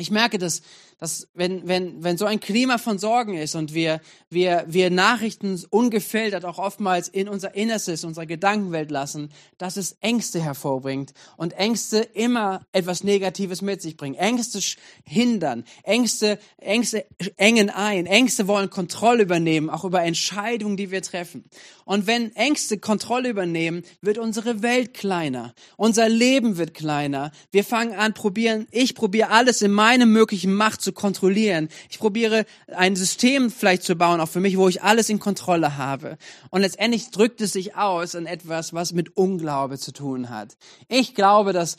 Ich 0.00 0.10
merke, 0.10 0.38
dass, 0.38 0.62
dass 0.98 1.28
wenn, 1.34 1.66
wenn, 1.66 2.02
wenn 2.02 2.16
so 2.16 2.24
ein 2.24 2.40
Klima 2.40 2.78
von 2.78 2.98
Sorgen 2.98 3.34
ist 3.34 3.54
und 3.54 3.74
wir, 3.74 4.00
wir, 4.28 4.64
wir 4.66 4.90
Nachrichten 4.90 5.62
ungefiltert 5.70 6.44
auch 6.44 6.58
oftmals 6.58 7.08
in 7.08 7.28
unser 7.28 7.54
Innerstes, 7.54 8.04
unserer 8.04 8.26
Gedankenwelt 8.26 8.90
lassen, 8.90 9.30
dass 9.58 9.76
es 9.76 9.96
Ängste 10.00 10.42
hervorbringt 10.42 11.12
und 11.36 11.52
Ängste 11.54 11.98
immer 11.98 12.66
etwas 12.72 13.04
Negatives 13.04 13.62
mit 13.62 13.80
sich 13.80 13.96
bringen. 13.96 14.14
Ängste 14.14 14.60
hindern, 15.04 15.64
Ängste, 15.84 16.38
Ängste 16.58 17.06
engen 17.36 17.70
ein, 17.70 18.06
Ängste 18.06 18.46
wollen 18.46 18.70
Kontrolle 18.70 19.22
übernehmen, 19.22 19.70
auch 19.70 19.84
über 19.84 20.02
Entscheidungen, 20.02 20.76
die 20.76 20.90
wir 20.90 21.02
treffen. 21.02 21.44
Und 21.84 22.06
wenn 22.06 22.34
Ängste 22.36 22.78
Kontrolle 22.78 23.30
übernehmen, 23.30 23.82
wird 24.00 24.18
unsere 24.18 24.62
Welt 24.62 24.94
kleiner, 24.94 25.54
unser 25.76 26.08
Leben 26.08 26.56
wird 26.56 26.74
kleiner. 26.74 27.32
Wir 27.50 27.64
fangen 27.64 27.94
an, 27.94 28.14
probieren, 28.14 28.66
ich 28.70 28.94
probiere 28.94 29.30
alles 29.30 29.62
in 29.62 29.72
meiner 29.90 30.06
möglichen 30.06 30.54
Macht 30.54 30.82
zu 30.82 30.92
kontrollieren. 30.92 31.68
Ich 31.90 31.98
probiere 31.98 32.46
ein 32.68 32.94
System 32.94 33.50
vielleicht 33.50 33.82
zu 33.82 33.96
bauen, 33.96 34.20
auch 34.20 34.28
für 34.28 34.38
mich, 34.38 34.56
wo 34.56 34.68
ich 34.68 34.84
alles 34.84 35.08
in 35.08 35.18
Kontrolle 35.18 35.78
habe. 35.78 36.16
Und 36.50 36.60
letztendlich 36.60 37.10
drückt 37.10 37.40
es 37.40 37.54
sich 37.54 37.74
aus 37.74 38.14
in 38.14 38.26
etwas, 38.26 38.72
was 38.72 38.92
mit 38.92 39.16
Unglaube 39.16 39.78
zu 39.78 39.92
tun 39.92 40.30
hat. 40.30 40.56
Ich 40.86 41.16
glaube, 41.16 41.52
dass 41.52 41.76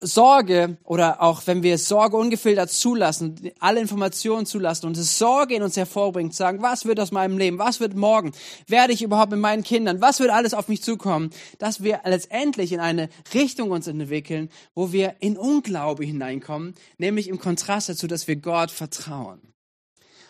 Sorge 0.00 0.78
oder 0.84 1.22
auch 1.22 1.42
wenn 1.46 1.64
wir 1.64 1.76
Sorge 1.76 2.16
ungefiltert 2.16 2.70
zulassen, 2.70 3.50
alle 3.58 3.80
Informationen 3.80 4.46
zulassen 4.46 4.86
und 4.86 4.96
es 4.96 5.18
Sorge 5.18 5.56
in 5.56 5.62
uns 5.62 5.76
hervorbringt, 5.76 6.34
sagen, 6.34 6.62
was 6.62 6.84
wird 6.84 7.00
aus 7.00 7.10
meinem 7.10 7.36
Leben, 7.36 7.58
was 7.58 7.80
wird 7.80 7.96
morgen, 7.96 8.32
werde 8.68 8.92
ich 8.92 9.02
überhaupt 9.02 9.32
mit 9.32 9.40
meinen 9.40 9.64
Kindern, 9.64 10.00
was 10.00 10.20
wird 10.20 10.30
alles 10.30 10.54
auf 10.54 10.68
mich 10.68 10.82
zukommen, 10.82 11.30
dass 11.58 11.82
wir 11.82 12.00
letztendlich 12.04 12.72
in 12.72 12.80
eine 12.80 13.08
Richtung 13.34 13.72
uns 13.72 13.88
entwickeln, 13.88 14.50
wo 14.74 14.92
wir 14.92 15.16
in 15.18 15.36
Unglaube 15.36 16.04
hineinkommen, 16.04 16.74
nämlich 16.98 17.26
im 17.26 17.40
Kontrast 17.40 17.88
dazu, 17.88 18.06
dass 18.06 18.28
wir 18.28 18.36
Gott 18.36 18.70
vertrauen. 18.70 19.40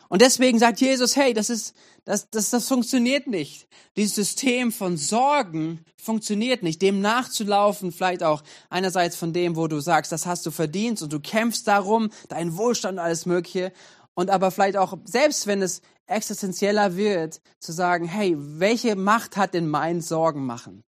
Und 0.08 0.22
deswegen 0.22 0.58
sagt 0.58 0.80
Jesus, 0.80 1.16
hey, 1.16 1.34
das 1.34 1.50
ist, 1.50 1.74
das, 2.08 2.30
das, 2.30 2.48
das 2.48 2.66
funktioniert 2.66 3.26
nicht. 3.26 3.68
Dieses 3.94 4.14
System 4.14 4.72
von 4.72 4.96
Sorgen 4.96 5.84
funktioniert 6.00 6.62
nicht. 6.62 6.80
Dem 6.80 7.02
nachzulaufen, 7.02 7.92
vielleicht 7.92 8.22
auch 8.22 8.42
einerseits 8.70 9.14
von 9.14 9.34
dem, 9.34 9.56
wo 9.56 9.66
du 9.66 9.78
sagst, 9.80 10.10
das 10.10 10.24
hast 10.24 10.46
du 10.46 10.50
verdient 10.50 11.02
und 11.02 11.12
du 11.12 11.20
kämpfst 11.20 11.68
darum, 11.68 12.08
deinen 12.30 12.56
Wohlstand 12.56 12.94
und 12.94 13.04
alles 13.04 13.26
Mögliche. 13.26 13.74
Und 14.14 14.30
aber 14.30 14.50
vielleicht 14.50 14.78
auch, 14.78 14.96
selbst 15.04 15.46
wenn 15.46 15.60
es 15.60 15.82
existenzieller 16.06 16.96
wird, 16.96 17.42
zu 17.60 17.72
sagen, 17.72 18.06
hey, 18.06 18.34
welche 18.38 18.96
Macht 18.96 19.36
hat 19.36 19.52
denn 19.52 19.68
mein 19.68 20.00
Sorgen 20.00 20.46
machen? 20.46 20.84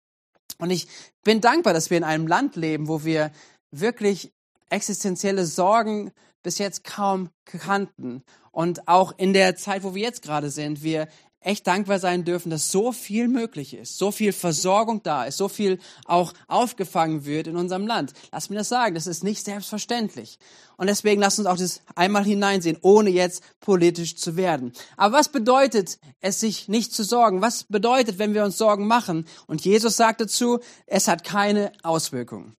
Und 0.58 0.70
ich 0.70 0.88
bin 1.22 1.40
dankbar, 1.40 1.74
dass 1.74 1.90
wir 1.90 1.96
in 1.96 2.02
einem 2.02 2.26
Land 2.26 2.56
leben, 2.56 2.88
wo 2.88 3.04
wir 3.04 3.30
wirklich 3.70 4.32
existenzielle 4.68 5.46
Sorgen 5.46 6.10
bis 6.44 6.58
jetzt 6.58 6.84
kaum 6.84 7.30
kannten. 7.44 8.22
Und 8.52 8.86
auch 8.86 9.12
in 9.16 9.32
der 9.32 9.56
Zeit, 9.56 9.82
wo 9.82 9.96
wir 9.96 10.02
jetzt 10.02 10.22
gerade 10.22 10.50
sind, 10.50 10.84
wir 10.84 11.08
echt 11.44 11.66
dankbar 11.66 11.98
sein 11.98 12.24
dürfen, 12.24 12.50
dass 12.50 12.70
so 12.70 12.92
viel 12.92 13.28
möglich 13.28 13.74
ist, 13.74 13.98
so 13.98 14.10
viel 14.10 14.32
Versorgung 14.32 15.02
da 15.02 15.24
ist, 15.24 15.36
so 15.36 15.48
viel 15.48 15.78
auch 16.06 16.32
aufgefangen 16.48 17.24
wird 17.26 17.46
in 17.46 17.56
unserem 17.56 17.86
Land. 17.86 18.12
Lass 18.32 18.50
mir 18.50 18.56
das 18.56 18.68
sagen, 18.68 18.94
das 18.94 19.06
ist 19.06 19.24
nicht 19.24 19.44
selbstverständlich. 19.44 20.38
Und 20.76 20.86
deswegen 20.88 21.20
lass 21.20 21.38
uns 21.38 21.46
auch 21.46 21.56
das 21.56 21.82
einmal 21.94 22.24
hineinsehen, 22.24 22.78
ohne 22.80 23.10
jetzt 23.10 23.42
politisch 23.60 24.16
zu 24.16 24.36
werden. 24.36 24.72
Aber 24.96 25.18
was 25.18 25.28
bedeutet 25.28 25.98
es, 26.20 26.40
sich 26.40 26.68
nicht 26.68 26.92
zu 26.92 27.04
sorgen? 27.04 27.42
Was 27.42 27.64
bedeutet, 27.64 28.18
wenn 28.18 28.34
wir 28.34 28.44
uns 28.44 28.58
Sorgen 28.58 28.86
machen? 28.86 29.26
Und 29.46 29.64
Jesus 29.64 29.96
sagt 29.96 30.20
dazu, 30.20 30.60
es 30.86 31.08
hat 31.08 31.24
keine 31.24 31.72
Auswirkungen. 31.82 32.56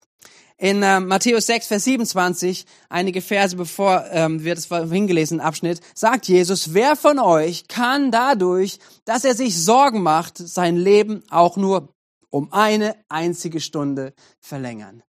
In 0.58 0.84
äh, 0.84 1.02
Matthäus 1.02 1.48
6, 1.48 1.68
Vers 1.68 1.84
27, 1.84 2.66
einige 2.88 3.22
Verse 3.22 3.58
bevor 3.58 4.06
ähm, 4.12 4.44
wir 4.46 4.56
das 4.56 4.68
hingelesen 4.68 5.42
Abschnitt, 5.42 5.82
sagt 5.94 6.30
Jesus, 6.30 6.74
wer 6.74 6.96
von 6.96 7.20
euch 7.20 7.68
kann 7.68 8.10
dadurch, 8.10 8.80
dass 9.04 9.26
er 9.26 9.36
sich 9.36 9.62
Sorgen 9.62 10.02
macht, 10.02 10.38
sein 10.38 10.78
Leben 10.78 11.24
auch 11.30 11.58
nur 11.58 11.90
um 12.30 12.54
eine 12.54 12.96
einzige 13.10 13.60
Stunde 13.60 14.14
verlängern? 14.40 15.04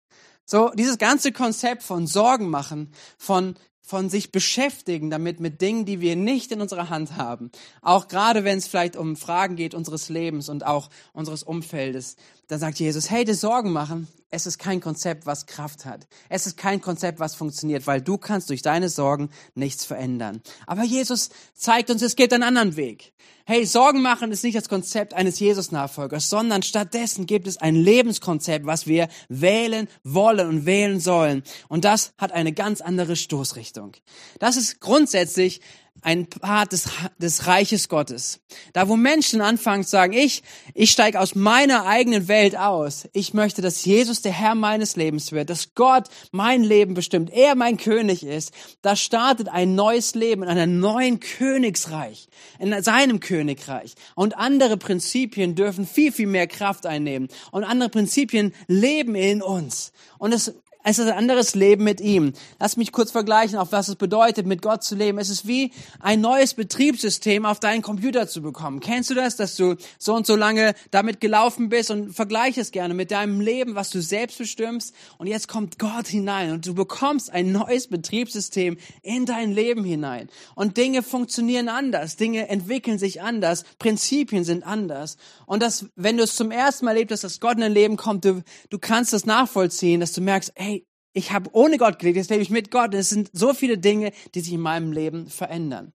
So, 0.46 0.70
dieses 0.70 0.96
ganze 0.96 1.30
Konzept 1.30 1.82
von 1.82 2.06
Sorgen 2.06 2.48
machen, 2.48 2.92
von 3.18 3.54
von 3.86 4.08
sich 4.08 4.32
beschäftigen 4.32 5.10
damit 5.10 5.40
mit 5.40 5.60
Dingen, 5.60 5.84
die 5.84 6.00
wir 6.00 6.16
nicht 6.16 6.50
in 6.52 6.62
unserer 6.62 6.88
Hand 6.88 7.16
haben. 7.16 7.50
Auch 7.82 8.08
gerade 8.08 8.42
wenn 8.42 8.56
es 8.56 8.66
vielleicht 8.66 8.96
um 8.96 9.14
Fragen 9.14 9.56
geht 9.56 9.74
unseres 9.74 10.08
Lebens 10.08 10.48
und 10.48 10.64
auch 10.64 10.88
unseres 11.12 11.42
Umfeldes. 11.42 12.16
Dann 12.48 12.58
sagt 12.58 12.78
Jesus, 12.78 13.10
hey, 13.10 13.24
dir 13.24 13.34
Sorgen 13.34 13.72
machen, 13.72 14.08
es 14.34 14.46
ist 14.46 14.58
kein 14.58 14.80
Konzept, 14.80 15.26
was 15.26 15.46
Kraft 15.46 15.84
hat. 15.84 16.08
Es 16.28 16.46
ist 16.46 16.56
kein 16.56 16.80
Konzept, 16.80 17.20
was 17.20 17.36
funktioniert, 17.36 17.86
weil 17.86 18.02
du 18.02 18.18
kannst 18.18 18.50
durch 18.50 18.62
deine 18.62 18.88
Sorgen 18.88 19.30
nichts 19.54 19.84
verändern. 19.84 20.42
Aber 20.66 20.82
Jesus 20.82 21.30
zeigt 21.54 21.88
uns, 21.88 22.02
es 22.02 22.16
geht 22.16 22.32
einen 22.32 22.42
anderen 22.42 22.76
Weg. 22.76 23.14
Hey, 23.46 23.64
Sorgen 23.64 24.02
machen 24.02 24.32
ist 24.32 24.42
nicht 24.42 24.56
das 24.56 24.68
Konzept 24.68 25.14
eines 25.14 25.38
Jesus-Nachfolgers, 25.38 26.30
sondern 26.30 26.62
stattdessen 26.62 27.26
gibt 27.26 27.46
es 27.46 27.58
ein 27.58 27.76
Lebenskonzept, 27.76 28.66
was 28.66 28.86
wir 28.86 29.08
wählen 29.28 29.86
wollen 30.02 30.48
und 30.48 30.66
wählen 30.66 30.98
sollen. 30.98 31.42
Und 31.68 31.84
das 31.84 32.12
hat 32.18 32.32
eine 32.32 32.52
ganz 32.52 32.80
andere 32.80 33.16
Stoßrichtung. 33.16 33.92
Das 34.40 34.56
ist 34.56 34.80
grundsätzlich 34.80 35.60
ein 36.04 36.26
Part 36.26 36.73
des, 36.73 36.90
des 37.18 37.46
Reiches 37.46 37.88
Gottes. 37.88 38.40
Da, 38.75 38.88
wo 38.88 38.96
Menschen 38.96 39.40
anfangen 39.40 39.84
zu 39.84 39.90
sagen, 39.90 40.12
ich, 40.12 40.42
ich 40.75 40.90
steige 40.90 41.18
aus 41.18 41.34
meiner 41.34 41.87
eigenen 41.87 42.28
Welt 42.28 42.56
aus. 42.56 43.08
Ich 43.14 43.32
möchte, 43.32 43.62
dass 43.62 43.84
Jesus 43.87 44.20
der 44.20 44.32
Herr 44.32 44.54
meines 44.54 44.96
Lebens 44.96 45.32
wird, 45.32 45.49
dass 45.49 45.75
Gott 45.75 46.08
mein 46.30 46.62
Leben 46.62 46.92
bestimmt, 46.92 47.32
er 47.32 47.54
mein 47.54 47.78
König 47.78 48.23
ist. 48.23 48.52
Da 48.82 48.96
startet 48.96 49.49
ein 49.49 49.75
neues 49.75 50.14
Leben 50.14 50.42
in 50.42 50.50
einem 50.50 50.78
neuen 50.78 51.20
Königsreich, 51.20 52.28
in 52.58 52.82
seinem 52.82 53.20
Königreich. 53.20 53.94
Und 54.14 54.37
andere 54.37 54.76
Prinzipien 54.76 55.54
dürfen 55.54 55.87
viel, 55.87 56.12
viel 56.12 56.26
mehr 56.26 56.46
Kraft 56.46 56.84
einnehmen. 56.84 57.28
Und 57.50 57.64
andere 57.64 57.88
Prinzipien 57.88 58.52
leben 58.68 59.14
in 59.14 59.40
uns. 59.40 59.92
Und 60.18 60.32
es 60.32 60.54
es 60.86 60.98
ist 60.98 61.06
ein 61.06 61.16
anderes 61.16 61.54
Leben 61.54 61.82
mit 61.82 62.02
ihm. 62.02 62.34
Lass 62.60 62.76
mich 62.76 62.92
kurz 62.92 63.10
vergleichen, 63.10 63.56
auf 63.56 63.72
was 63.72 63.88
es 63.88 63.96
bedeutet, 63.96 64.46
mit 64.46 64.60
Gott 64.60 64.84
zu 64.84 64.94
leben. 64.94 65.16
Es 65.16 65.30
ist 65.30 65.46
wie 65.48 65.72
ein 65.98 66.20
neues 66.20 66.52
Betriebssystem 66.52 67.46
auf 67.46 67.58
deinen 67.58 67.80
Computer 67.80 68.28
zu 68.28 68.42
bekommen. 68.42 68.80
Kennst 68.80 69.08
du 69.08 69.14
das, 69.14 69.36
dass 69.36 69.56
du 69.56 69.76
so 69.98 70.14
und 70.14 70.26
so 70.26 70.36
lange 70.36 70.74
damit 70.90 71.22
gelaufen 71.22 71.70
bist 71.70 71.90
und 71.90 72.12
vergleich 72.12 72.58
es 72.58 72.70
gerne 72.70 72.92
mit 72.92 73.12
deinem 73.12 73.40
Leben, 73.40 73.74
was 73.74 73.88
du 73.88 74.02
selbst 74.02 74.36
bestimmst. 74.36 74.94
Und 75.16 75.26
jetzt 75.26 75.48
kommt 75.48 75.78
Gott 75.78 76.06
hinein 76.06 76.52
und 76.52 76.66
du 76.66 76.74
bekommst 76.74 77.32
ein 77.32 77.50
neues 77.50 77.86
Betriebssystem 77.86 78.76
in 79.00 79.24
dein 79.24 79.52
Leben 79.52 79.84
hinein. 79.84 80.28
Und 80.54 80.76
Dinge 80.76 81.02
funktionieren 81.02 81.70
anders. 81.70 82.16
Dinge 82.16 82.50
entwickeln 82.50 82.98
sich 82.98 83.22
anders. 83.22 83.64
Prinzipien 83.78 84.44
sind 84.44 84.66
anders. 84.66 85.16
Und 85.46 85.62
das, 85.62 85.86
wenn 85.96 86.18
du 86.18 86.24
es 86.24 86.36
zum 86.36 86.50
ersten 86.50 86.84
Mal 86.84 86.90
erlebst, 86.90 87.24
dass 87.24 87.40
Gott 87.40 87.54
in 87.54 87.60
dein 87.60 87.72
Leben 87.72 87.96
kommt, 87.96 88.26
du, 88.26 88.42
du 88.68 88.78
kannst 88.78 89.14
das 89.14 89.24
nachvollziehen, 89.24 90.00
dass 90.00 90.12
du 90.12 90.20
merkst, 90.20 90.52
ey, 90.56 90.74
ich 91.14 91.33
habe 91.33 91.49
ohne 91.52 91.78
Gott 91.78 91.99
gelebt, 91.99 92.16
jetzt 92.16 92.30
lebe 92.30 92.42
ich 92.42 92.50
mit 92.50 92.71
Gott. 92.71 92.92
Es 92.92 93.09
sind 93.09 93.30
so 93.33 93.54
viele 93.54 93.78
Dinge, 93.78 94.12
die 94.35 94.40
sich 94.40 94.52
in 94.52 94.61
meinem 94.61 94.92
Leben 94.92 95.28
verändern. 95.28 95.92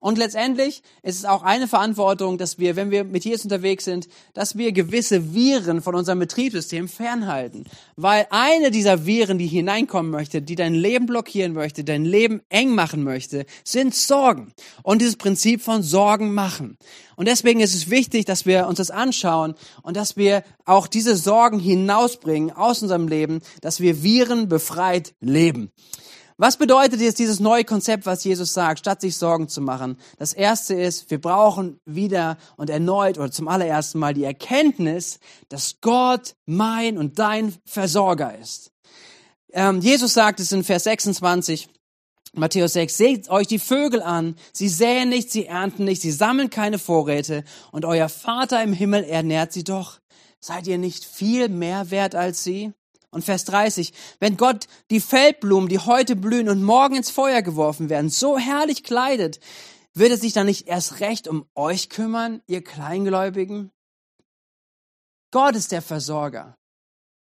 Und 0.00 0.16
letztendlich 0.16 0.82
ist 1.02 1.18
es 1.18 1.24
auch 1.26 1.42
eine 1.42 1.68
Verantwortung, 1.68 2.38
dass 2.38 2.58
wir, 2.58 2.74
wenn 2.74 2.90
wir 2.90 3.04
mit 3.04 3.26
Jesus 3.26 3.44
unterwegs 3.44 3.84
sind, 3.84 4.08
dass 4.32 4.56
wir 4.56 4.72
gewisse 4.72 5.34
Viren 5.34 5.82
von 5.82 5.94
unserem 5.94 6.18
Betriebssystem 6.18 6.88
fernhalten. 6.88 7.66
Weil 7.96 8.26
eine 8.30 8.70
dieser 8.70 9.04
Viren, 9.04 9.36
die 9.36 9.46
hineinkommen 9.46 10.10
möchte, 10.10 10.40
die 10.40 10.54
dein 10.54 10.72
Leben 10.72 11.04
blockieren 11.04 11.52
möchte, 11.52 11.84
dein 11.84 12.06
Leben 12.06 12.40
eng 12.48 12.74
machen 12.74 13.04
möchte, 13.04 13.44
sind 13.62 13.94
Sorgen. 13.94 14.54
Und 14.82 15.02
dieses 15.02 15.16
Prinzip 15.16 15.60
von 15.60 15.82
Sorgen 15.82 16.32
machen. 16.32 16.78
Und 17.16 17.28
deswegen 17.28 17.60
ist 17.60 17.74
es 17.74 17.90
wichtig, 17.90 18.24
dass 18.24 18.46
wir 18.46 18.66
uns 18.68 18.78
das 18.78 18.90
anschauen 18.90 19.54
und 19.82 19.98
dass 19.98 20.16
wir 20.16 20.44
auch 20.64 20.86
diese 20.86 21.14
Sorgen 21.14 21.58
hinausbringen 21.58 22.50
aus 22.50 22.80
unserem 22.80 23.06
Leben, 23.06 23.42
dass 23.60 23.80
wir 23.80 24.02
Viren 24.02 24.48
befreit 24.48 25.12
leben. 25.20 25.70
Was 26.40 26.56
bedeutet 26.56 27.02
jetzt 27.02 27.18
dieses 27.18 27.38
neue 27.38 27.64
Konzept, 27.64 28.06
was 28.06 28.24
Jesus 28.24 28.54
sagt, 28.54 28.78
statt 28.78 29.02
sich 29.02 29.18
Sorgen 29.18 29.48
zu 29.48 29.60
machen? 29.60 29.98
Das 30.16 30.32
erste 30.32 30.72
ist, 30.72 31.10
wir 31.10 31.20
brauchen 31.20 31.78
wieder 31.84 32.38
und 32.56 32.70
erneut 32.70 33.18
oder 33.18 33.30
zum 33.30 33.46
allerersten 33.46 33.98
Mal 33.98 34.14
die 34.14 34.24
Erkenntnis, 34.24 35.18
dass 35.50 35.82
Gott 35.82 36.32
mein 36.46 36.96
und 36.96 37.18
dein 37.18 37.54
Versorger 37.66 38.38
ist. 38.38 38.70
Ähm, 39.52 39.82
Jesus 39.82 40.14
sagt 40.14 40.40
es 40.40 40.50
in 40.50 40.64
Vers 40.64 40.84
26, 40.84 41.68
Matthäus 42.32 42.72
6, 42.72 42.96
seht 42.96 43.28
euch 43.28 43.46
die 43.46 43.58
Vögel 43.58 44.00
an. 44.00 44.34
Sie 44.54 44.70
säen 44.70 45.10
nicht, 45.10 45.30
sie 45.30 45.44
ernten 45.44 45.84
nicht, 45.84 46.00
sie 46.00 46.10
sammeln 46.10 46.48
keine 46.48 46.78
Vorräte 46.78 47.44
und 47.70 47.84
euer 47.84 48.08
Vater 48.08 48.62
im 48.62 48.72
Himmel 48.72 49.04
ernährt 49.04 49.52
sie 49.52 49.64
doch. 49.64 50.00
Seid 50.40 50.66
ihr 50.66 50.78
nicht 50.78 51.04
viel 51.04 51.50
mehr 51.50 51.90
wert 51.90 52.14
als 52.14 52.42
sie? 52.42 52.72
Und 53.10 53.24
Vers 53.24 53.44
30, 53.44 53.92
wenn 54.20 54.36
Gott 54.36 54.66
die 54.90 55.00
Feldblumen, 55.00 55.68
die 55.68 55.80
heute 55.80 56.14
blühen 56.14 56.48
und 56.48 56.62
morgen 56.62 56.96
ins 56.96 57.10
Feuer 57.10 57.42
geworfen 57.42 57.88
werden, 57.88 58.08
so 58.08 58.38
herrlich 58.38 58.84
kleidet, 58.84 59.40
wird 59.94 60.10
er 60.10 60.16
sich 60.16 60.32
dann 60.32 60.46
nicht 60.46 60.68
erst 60.68 61.00
recht 61.00 61.26
um 61.26 61.46
euch 61.54 61.88
kümmern, 61.88 62.42
ihr 62.46 62.62
Kleingläubigen? 62.62 63.72
Gott 65.32 65.56
ist 65.56 65.72
der 65.72 65.82
Versorger. 65.82 66.56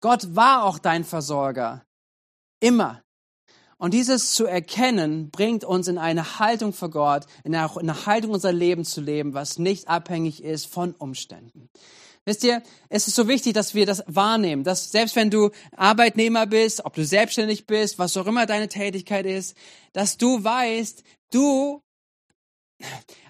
Gott 0.02 0.36
war 0.36 0.64
auch 0.64 0.80
dein 0.80 1.04
Versorger. 1.04 1.86
Immer. 2.60 3.04
Und 3.78 3.94
dieses 3.94 4.34
zu 4.34 4.46
erkennen, 4.46 5.30
bringt 5.30 5.66
uns 5.66 5.90
in 5.90 5.98
eine 5.98 6.40
Haltung 6.40 6.72
vor 6.72 6.90
Gott, 6.90 7.26
in 7.44 7.54
eine 7.54 8.06
Haltung 8.06 8.32
unser 8.32 8.54
Leben 8.54 8.86
zu 8.86 9.02
leben, 9.02 9.34
was 9.34 9.60
nicht 9.60 9.90
abhängig 9.90 10.42
ist 10.42 10.68
von 10.68 10.94
Umständen. 10.94 11.70
Wisst 12.26 12.44
ihr, 12.44 12.64
es 12.90 13.08
ist 13.08 13.16
so 13.16 13.28
wichtig, 13.28 13.54
dass 13.54 13.74
wir 13.74 13.86
das 13.86 14.04
wahrnehmen, 14.08 14.64
dass 14.64 14.92
selbst 14.92 15.16
wenn 15.16 15.30
du 15.30 15.52
Arbeitnehmer 15.76 16.46
bist, 16.46 16.86
ob 16.86 16.94
du 16.94 17.04
selbstständig 17.04 17.68
bist, 17.68 18.00
was 18.00 18.16
auch 18.16 18.28
immer 18.28 18.46
deine 18.46 18.70
Tätigkeit 18.70 19.26
ist, 19.26 19.58
dass 19.92 20.18
du 20.18 20.42
weißt, 20.42 21.04
du 21.32 21.82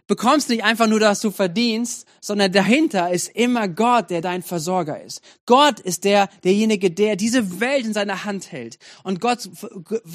bekommst 0.07 0.49
nicht 0.49 0.63
einfach 0.63 0.87
nur, 0.87 0.99
dass 0.99 1.21
du 1.21 1.31
verdienst, 1.31 2.05
sondern 2.19 2.51
dahinter 2.51 3.11
ist 3.11 3.29
immer 3.29 3.67
Gott, 3.67 4.09
der 4.09 4.21
dein 4.21 4.43
Versorger 4.43 5.01
ist. 5.01 5.21
Gott 5.45 5.79
ist 5.79 6.03
der, 6.03 6.29
derjenige, 6.43 6.91
der 6.91 7.15
diese 7.15 7.59
Welt 7.59 7.85
in 7.85 7.93
seiner 7.93 8.25
Hand 8.25 8.51
hält. 8.51 8.77
Und 9.03 9.21
Gott 9.21 9.49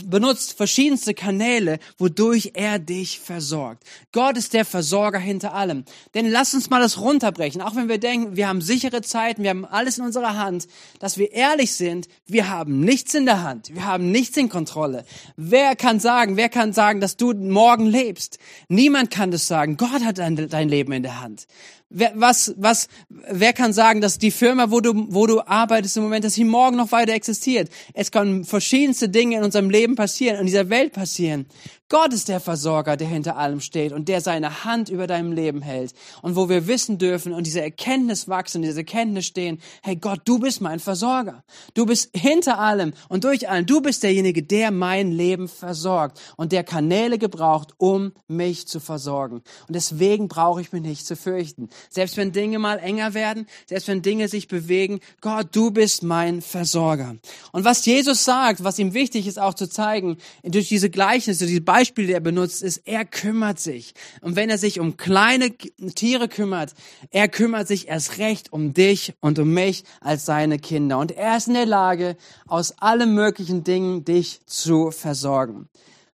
benutzt 0.05 0.55
verschiedenste 0.55 1.15
Kanäle, 1.15 1.79
wodurch 1.97 2.53
er 2.55 2.79
dich 2.79 3.19
versorgt. 3.21 3.85
Gott 4.13 4.37
ist 4.37 4.53
der 4.53 4.65
Versorger 4.65 5.19
hinter 5.19 5.55
allem. 5.55 5.85
Denn 6.15 6.31
lass 6.31 6.55
uns 6.55 6.69
mal 6.69 6.81
das 6.81 7.01
runterbrechen. 7.01 7.63
Auch 7.63 7.75
wenn 7.75 7.89
wir 7.89 7.99
denken, 7.99 8.37
wir 8.37 8.49
haben 8.49 8.61
sichere 8.61 9.01
Zeiten, 9.01 9.43
wir 9.43 9.51
haben 9.51 9.65
alles 9.65 9.99
in 9.99 10.05
unserer 10.05 10.37
Hand, 10.37 10.69
dass 10.99 11.17
wir 11.17 11.33
ehrlich 11.33 11.73
sind, 11.75 12.09
wir 12.27 12.51
haben 12.51 12.81
nichts 12.81 13.15
in 13.15 13.25
der 13.25 13.43
Hand. 13.43 13.75
Wir 13.75 13.87
haben 13.87 14.11
nichts 14.11 14.37
in 14.37 14.51
Kontrolle. 14.51 15.05
Wer 15.37 15.77
kann 15.77 15.99
sagen, 15.99 16.37
wer 16.37 16.51
kann 16.51 16.75
sagen, 16.75 17.01
dass 17.01 17.17
du 17.17 17.33
morgen 17.33 17.87
lebst? 17.87 18.39
Niemand 18.69 19.11
kann 19.11 19.31
das 19.31 19.47
sagen. 19.47 19.78
Gott 19.79 20.05
hat 20.05 20.19
dein, 20.19 20.49
dein 20.49 20.69
Leben 20.69 20.93
in 20.93 21.03
der 21.03 21.23
Hand. 21.23 21.47
Wer, 21.89 22.13
was, 22.15 22.53
was, 22.59 22.89
wer 23.09 23.55
kann 23.55 23.73
sagen, 23.73 24.03
dass 24.03 24.19
die 24.19 24.31
Firma, 24.31 24.71
wo 24.71 24.81
du, 24.81 25.07
wo 25.09 25.27
du 25.27 25.41
arbeitest 25.41 25.97
im 25.97 26.03
Moment, 26.03 26.23
dass 26.23 26.35
sie 26.35 26.45
morgen 26.45 26.77
noch 26.77 26.93
weiter 26.93 27.15
existiert? 27.15 27.71
Es 27.95 28.11
können 28.11 28.45
verschiedenste 28.45 29.09
Dinge 29.09 29.39
in 29.39 29.43
unserem 29.43 29.71
Leben 29.71 29.95
passieren, 29.95 30.39
in 30.39 30.47
dieser 30.47 30.69
Welt 30.69 30.93
passieren. 30.93 31.47
Gott 31.91 32.13
ist 32.13 32.29
der 32.29 32.41
Versorger, 32.41 32.99
der 32.99 33.09
hinter 33.09 33.39
allem 33.39 33.61
steht 33.61 33.93
und 33.93 34.09
der 34.09 34.21
seine 34.21 34.65
Hand 34.65 34.91
über 34.91 35.07
deinem 35.07 35.33
Leben 35.33 35.63
hält. 35.63 35.95
Und 36.21 36.37
wo 36.37 36.51
wir 36.51 36.67
wissen 36.67 36.99
dürfen 36.99 37.33
und 37.33 37.47
diese 37.47 37.63
Erkenntnis 37.63 38.29
wachsen, 38.29 38.61
diese 38.61 38.81
Erkenntnis 38.81 39.25
stehen, 39.25 39.59
hey 39.83 39.97
Gott, 39.97 40.21
du 40.27 40.39
bist 40.39 40.61
mein 40.61 40.81
Versorger. 40.81 41.45
Du 41.73 41.87
bist 41.87 42.11
hinter 42.15 42.59
allem 42.59 42.93
und 43.09 43.25
durch 43.25 43.49
allem. 43.49 43.65
Du 43.65 43.81
bist 43.81 44.03
derjenige, 44.03 44.43
der 44.43 44.71
mein 44.71 45.13
Leben 45.13 45.49
versorgt 45.49 46.21
und 46.37 46.53
der 46.53 46.63
Kanäle 46.63 47.19
gebraucht, 47.19 47.71
um 47.79 48.13
mich 48.27 48.69
zu 48.69 48.81
versorgen. 48.81 49.37
Und 49.67 49.75
deswegen 49.75 50.29
brauche 50.29 50.61
ich 50.61 50.73
mich 50.73 50.83
nicht 50.83 51.07
zu 51.07 51.17
fürchten. 51.17 51.71
Selbst 51.89 52.19
wenn 52.19 52.33
Dinge 52.33 52.59
mal 52.59 52.79
enger 52.79 53.15
werden, 53.15 53.47
selbst 53.67 53.89
wenn 53.89 54.03
Dinge 54.03 54.29
sich 54.29 54.47
bewegen, 54.47 55.01
Gott, 55.23 55.49
du 55.53 55.71
bist 55.71 56.03
mein 56.03 56.43
Versorger. 56.43 57.17
Und 57.53 57.65
was 57.65 57.87
Jesus 57.87 58.27
sagt, 58.27 58.63
was 58.63 58.79
ihm 58.79 58.93
wichtig 58.93 59.27
ist 59.27 59.39
auch 59.39 59.55
zu 59.55 59.71
zeigen, 59.71 60.19
durch 60.43 60.69
diese 60.69 60.91
Gleichnisse, 60.91 61.47
diese 61.47 61.63
Beispiel, 61.79 62.09
die 62.09 62.13
er 62.13 62.19
benutzt, 62.19 62.61
ist, 62.65 62.89
er 62.89 63.05
kümmert 63.05 63.61
sich. 63.61 63.95
Und 64.21 64.35
wenn 64.35 64.51
er 64.51 64.59
sich 64.59 64.81
um 64.81 64.97
kleine 64.97 65.57
Tiere 65.57 66.27
kümmert, 66.27 66.75
er 67.13 67.29
kümmert 67.29 67.69
sich 67.69 67.87
erst 67.87 68.19
recht 68.19 68.53
um 68.53 68.75
dich 68.75 69.15
und 69.21 69.39
um 69.39 69.55
mich 69.55 69.85
als 70.01 70.27
seine 70.27 70.59
Kinder. 70.59 70.99
Und 70.99 71.13
er 71.13 71.37
ist 71.37 71.47
in 71.47 71.55
der 71.55 71.67
Lage, 71.67 72.17
aus 72.49 72.77
allen 72.79 73.15
möglichen 73.15 73.63
Dingen 73.63 74.05
dich 74.05 74.41
zu 74.45 74.91
versorgen. 74.91 75.69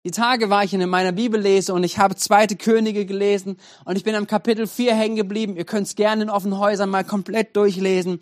Die 0.05 0.13
Tage 0.13 0.49
war 0.49 0.63
ich 0.63 0.73
in 0.73 0.89
meiner 0.89 1.11
Bibellese 1.11 1.75
und 1.75 1.83
ich 1.83 1.99
habe 1.99 2.15
zweite 2.15 2.55
Könige 2.55 3.05
gelesen 3.05 3.57
und 3.85 3.97
ich 3.97 4.05
bin 4.05 4.15
am 4.15 4.29
Kapitel 4.29 4.69
4 4.69 4.95
hängen 4.95 5.17
geblieben. 5.17 5.57
Ihr 5.57 5.65
könnt 5.65 5.89
es 5.89 5.97
gerne 5.97 6.23
in 6.23 6.31
offenen 6.31 6.59
Häusern 6.59 6.89
mal 6.89 7.03
komplett 7.03 7.57
durchlesen. 7.57 8.21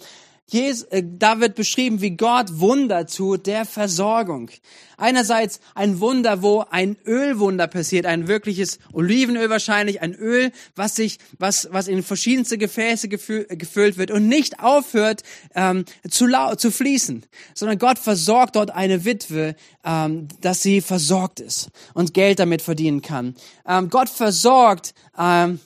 Jesus, 0.48 0.84
äh, 0.90 1.02
da 1.04 1.40
wird 1.40 1.56
beschrieben, 1.56 2.00
wie 2.00 2.12
Gott 2.12 2.60
Wunder 2.60 3.06
tut 3.06 3.46
der 3.46 3.64
Versorgung. 3.64 4.50
Einerseits 4.96 5.58
ein 5.74 5.98
Wunder, 5.98 6.40
wo 6.40 6.64
ein 6.70 6.96
Ölwunder 7.04 7.66
passiert, 7.66 8.06
ein 8.06 8.28
wirkliches 8.28 8.78
Olivenöl 8.92 9.50
wahrscheinlich, 9.50 10.02
ein 10.02 10.14
Öl, 10.14 10.52
was 10.76 10.94
sich, 10.94 11.18
was, 11.38 11.68
was 11.72 11.88
in 11.88 12.04
verschiedenste 12.04 12.58
Gefäße 12.58 13.08
gefüllt 13.08 13.98
wird 13.98 14.12
und 14.12 14.28
nicht 14.28 14.60
aufhört 14.60 15.22
ähm, 15.56 15.84
zu, 16.08 16.28
zu 16.56 16.70
fließen, 16.70 17.26
sondern 17.54 17.78
Gott 17.78 17.98
versorgt 17.98 18.54
dort 18.54 18.70
eine 18.70 19.04
Witwe, 19.04 19.56
ähm, 19.84 20.28
dass 20.40 20.62
sie 20.62 20.80
versorgt 20.80 21.40
ist 21.40 21.70
und 21.92 22.14
Geld 22.14 22.38
damit 22.38 22.62
verdienen 22.62 23.02
kann. 23.02 23.34
Ähm, 23.66 23.90
Gott 23.90 24.08
versorgt 24.08 24.94
ähm, 25.18 25.58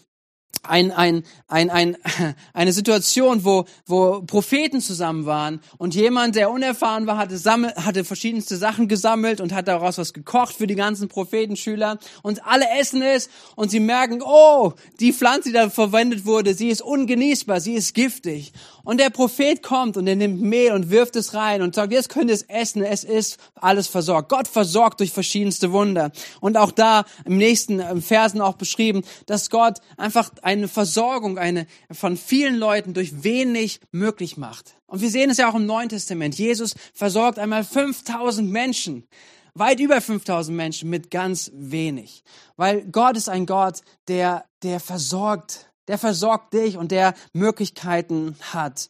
ein, 0.62 0.90
ein, 0.92 1.24
ein, 1.48 1.70
ein, 1.70 1.96
eine 2.52 2.72
Situation, 2.72 3.44
wo, 3.44 3.64
wo 3.86 4.22
Propheten 4.22 4.80
zusammen 4.80 5.26
waren 5.26 5.60
und 5.78 5.94
jemand, 5.94 6.36
der 6.36 6.50
unerfahren 6.50 7.06
war, 7.06 7.16
hatte, 7.16 7.38
sammel, 7.38 7.74
hatte 7.74 8.04
verschiedenste 8.04 8.56
Sachen 8.56 8.88
gesammelt 8.88 9.40
und 9.40 9.52
hat 9.52 9.68
daraus 9.68 9.98
was 9.98 10.12
gekocht 10.12 10.54
für 10.54 10.66
die 10.66 10.74
ganzen 10.74 11.08
Prophetenschüler 11.08 11.98
und 12.22 12.46
alle 12.46 12.66
essen 12.78 13.02
es 13.02 13.30
und 13.56 13.70
sie 13.70 13.80
merken, 13.80 14.22
oh, 14.24 14.72
die 15.00 15.12
Pflanze, 15.12 15.48
die 15.48 15.54
da 15.54 15.70
verwendet 15.70 16.26
wurde, 16.26 16.54
sie 16.54 16.68
ist 16.68 16.82
ungenießbar, 16.82 17.60
sie 17.60 17.74
ist 17.74 17.94
giftig. 17.94 18.52
Und 18.82 18.98
der 18.98 19.10
Prophet 19.10 19.62
kommt 19.62 19.96
und 19.96 20.06
er 20.06 20.16
nimmt 20.16 20.40
Mehl 20.40 20.72
und 20.72 20.90
wirft 20.90 21.16
es 21.16 21.34
rein 21.34 21.62
und 21.62 21.74
sagt, 21.74 21.92
jetzt 21.92 22.08
könnt 22.08 22.30
ihr 22.30 22.34
es 22.34 22.42
essen, 22.42 22.82
es 22.82 23.04
ist 23.04 23.38
alles 23.54 23.86
versorgt. 23.86 24.30
Gott 24.30 24.48
versorgt 24.48 25.00
durch 25.00 25.12
verschiedenste 25.12 25.72
Wunder. 25.72 26.10
Und 26.40 26.56
auch 26.56 26.72
da 26.72 27.04
im 27.24 27.36
nächsten 27.36 28.02
Versen 28.02 28.40
auch 28.40 28.54
beschrieben, 28.54 29.02
dass 29.26 29.50
Gott 29.50 29.78
einfach 29.96 30.30
eine 30.50 30.68
Versorgung 30.68 31.38
eine, 31.38 31.66
von 31.90 32.16
vielen 32.16 32.56
Leuten 32.56 32.94
durch 32.94 33.22
wenig 33.24 33.80
möglich 33.92 34.36
macht. 34.36 34.76
Und 34.86 35.00
wir 35.00 35.10
sehen 35.10 35.30
es 35.30 35.38
ja 35.38 35.50
auch 35.50 35.54
im 35.54 35.66
Neuen 35.66 35.88
Testament. 35.88 36.36
Jesus 36.36 36.74
versorgt 36.94 37.38
einmal 37.38 37.64
5000 37.64 38.50
Menschen 38.50 39.06
weit 39.54 39.80
über 39.80 40.00
5000 40.00 40.56
Menschen 40.56 40.90
mit 40.90 41.10
ganz 41.10 41.50
wenig. 41.54 42.22
Weil 42.56 42.82
Gott 42.86 43.16
ist 43.16 43.28
ein 43.28 43.46
Gott, 43.46 43.80
der, 44.08 44.44
der 44.62 44.78
versorgt 44.78 45.70
der 45.90 45.98
versorgt 45.98 46.54
dich 46.54 46.76
und 46.76 46.92
der 46.92 47.14
Möglichkeiten 47.32 48.36
hat. 48.52 48.88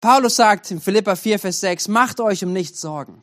Paulus 0.00 0.36
sagt 0.36 0.70
in 0.70 0.80
Philippa 0.80 1.16
4, 1.16 1.38
Vers 1.38 1.60
6, 1.60 1.88
macht 1.88 2.18
euch 2.18 2.42
um 2.42 2.54
nichts 2.54 2.80
Sorgen, 2.80 3.22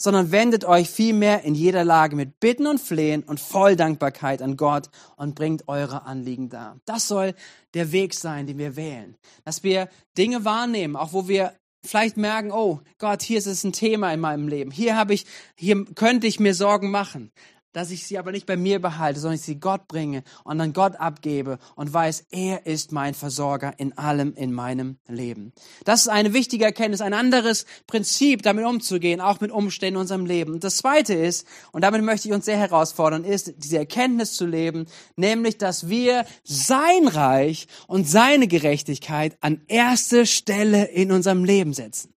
sondern 0.00 0.32
wendet 0.32 0.64
euch 0.64 0.88
vielmehr 0.88 1.44
in 1.44 1.54
jeder 1.54 1.84
Lage 1.84 2.16
mit 2.16 2.40
Bitten 2.40 2.66
und 2.66 2.80
Flehen 2.80 3.22
und 3.22 3.38
voll 3.38 3.76
Dankbarkeit 3.76 4.40
an 4.40 4.56
Gott 4.56 4.88
und 5.16 5.34
bringt 5.34 5.68
eure 5.68 6.06
Anliegen 6.06 6.48
dar. 6.48 6.80
Das 6.86 7.06
soll 7.06 7.34
der 7.74 7.92
Weg 7.92 8.14
sein, 8.14 8.46
den 8.46 8.56
wir 8.56 8.76
wählen. 8.76 9.16
Dass 9.44 9.62
wir 9.62 9.90
Dinge 10.16 10.44
wahrnehmen, 10.46 10.96
auch 10.96 11.12
wo 11.12 11.28
wir 11.28 11.52
vielleicht 11.84 12.16
merken, 12.16 12.50
oh 12.50 12.80
Gott, 12.98 13.22
hier 13.22 13.38
ist 13.38 13.46
es 13.46 13.62
ein 13.62 13.72
Thema 13.72 14.12
in 14.12 14.20
meinem 14.20 14.48
Leben. 14.48 14.70
Hier 14.70 14.96
habe 14.96 15.12
ich, 15.12 15.26
hier 15.54 15.84
könnte 15.94 16.26
ich 16.26 16.40
mir 16.40 16.54
Sorgen 16.54 16.90
machen 16.90 17.30
dass 17.72 17.90
ich 17.90 18.06
sie 18.06 18.18
aber 18.18 18.32
nicht 18.32 18.46
bei 18.46 18.56
mir 18.56 18.80
behalte, 18.80 19.20
sondern 19.20 19.36
ich 19.36 19.42
sie 19.42 19.60
Gott 19.60 19.88
bringe 19.88 20.22
und 20.44 20.58
dann 20.58 20.72
Gott 20.72 20.96
abgebe 20.96 21.58
und 21.76 21.92
weiß, 21.92 22.26
er 22.30 22.66
ist 22.66 22.92
mein 22.92 23.14
Versorger 23.14 23.74
in 23.78 23.96
allem 23.96 24.34
in 24.34 24.52
meinem 24.52 24.98
Leben. 25.06 25.52
Das 25.84 26.02
ist 26.02 26.08
eine 26.08 26.32
wichtige 26.32 26.64
Erkenntnis, 26.64 27.00
ein 27.00 27.14
anderes 27.14 27.66
Prinzip, 27.86 28.42
damit 28.42 28.64
umzugehen, 28.64 29.20
auch 29.20 29.40
mit 29.40 29.50
Umständen 29.50 29.96
in 29.96 30.00
unserem 30.00 30.26
Leben. 30.26 30.54
Und 30.54 30.64
das 30.64 30.76
zweite 30.78 31.14
ist, 31.14 31.46
und 31.72 31.82
damit 31.82 32.02
möchte 32.02 32.28
ich 32.28 32.34
uns 32.34 32.44
sehr 32.44 32.58
herausfordern, 32.58 33.24
ist, 33.24 33.54
diese 33.56 33.78
Erkenntnis 33.78 34.34
zu 34.34 34.46
leben, 34.46 34.86
nämlich, 35.16 35.58
dass 35.58 35.88
wir 35.88 36.26
sein 36.44 37.08
Reich 37.08 37.66
und 37.86 38.08
seine 38.08 38.46
Gerechtigkeit 38.46 39.36
an 39.40 39.62
erste 39.68 40.26
Stelle 40.26 40.84
in 40.84 41.12
unserem 41.12 41.44
Leben 41.44 41.72
setzen. 41.72 42.14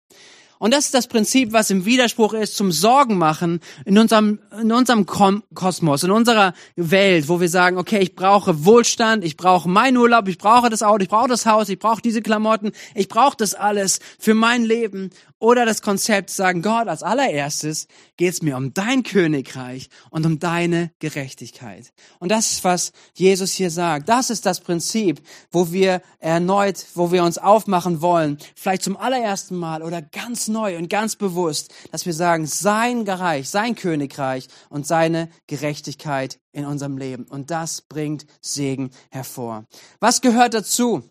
Und 0.63 0.73
das 0.73 0.85
ist 0.85 0.95
das 0.95 1.09
Prinzip, 1.09 1.53
was 1.53 1.71
im 1.71 1.87
Widerspruch 1.87 2.35
ist 2.35 2.55
zum 2.57 2.71
Sorgen 2.71 3.19
machen 3.19 3.59
in 3.85 3.99
unserem, 3.99 4.39
in 4.61 4.71
unserem 4.71 5.07
Kosmos, 5.07 6.05
in 6.05 6.13
unserer 6.13 6.55
Welt, 6.77 7.29
wo 7.29 7.41
wir 7.41 7.49
sagen, 7.49 7.79
okay, 7.79 7.99
ich 7.99 8.15
brauche 8.15 8.65
Wohlstand, 8.65 9.25
ich 9.25 9.37
brauche 9.37 9.69
meinen 9.69 9.97
Urlaub, 9.97 10.29
ich 10.29 10.39
brauche 10.39 10.71
das 10.71 10.85
Auto, 10.85 11.03
ich 11.03 11.09
brauche 11.09 11.27
das 11.27 11.47
Haus, 11.47 11.69
ich 11.69 11.81
brauche 11.81 12.01
diese 12.01 12.23
Klamotten, 12.23 12.71
ich 12.95 13.09
brauche 13.09 13.37
das 13.37 13.55
alles 13.55 13.99
für 14.21 14.35
mein 14.35 14.63
Leben. 14.63 15.11
Oder 15.43 15.67
das 15.67 15.83
Konzept 15.83 16.31
sagen, 16.31 16.63
Gott, 16.63 16.87
als 16.87 17.03
allererstes 17.03 17.89
geht 18.17 18.33
es 18.33 18.43
mir 18.43 18.57
um 18.57 18.75
dein 18.75 19.03
Königreich 19.03 19.89
und 20.11 20.25
um 20.25 20.39
deine 20.39 20.93
Gerechtigkeit. 21.01 21.93
Und 22.21 22.31
das 22.31 22.53
ist, 22.53 22.63
was 22.63 22.93
Jesus 23.15 23.51
hier 23.51 23.73
sagt. 23.73 24.09
Das 24.09 24.31
ist 24.31 24.47
das 24.47 24.61
Prinzip, 24.61 25.21
wo 25.51 25.73
wir 25.73 26.01
erneut, 26.21 26.87
wo 26.95 27.11
wir 27.11 27.25
uns 27.25 27.39
aufmachen 27.39 28.01
wollen, 28.01 28.39
vielleicht 28.55 28.85
zum 28.85 28.97
allerersten 28.97 29.57
Mal 29.57 29.83
oder 29.83 30.01
ganz 30.01 30.47
neu 30.47 30.79
und 30.79 30.89
ganz 30.89 31.17
bewusst, 31.17 31.75
dass 31.91 32.07
wir 32.07 32.15
sagen, 32.15 32.47
sein 32.47 33.03
Reich, 33.03 33.51
sein 33.51 33.75
Königreich 33.75 34.47
und 34.71 34.87
seine 34.87 35.29
Gerechtigkeit 35.49 36.39
in 36.53 36.67
unserem 36.67 36.97
Leben. 36.99 37.25
Und 37.25 37.51
das 37.51 37.81
bringt 37.81 38.27
Segen 38.41 38.93
hervor. 39.11 39.65
Was 39.99 40.21
gehört 40.21 40.55
dazu? 40.55 41.03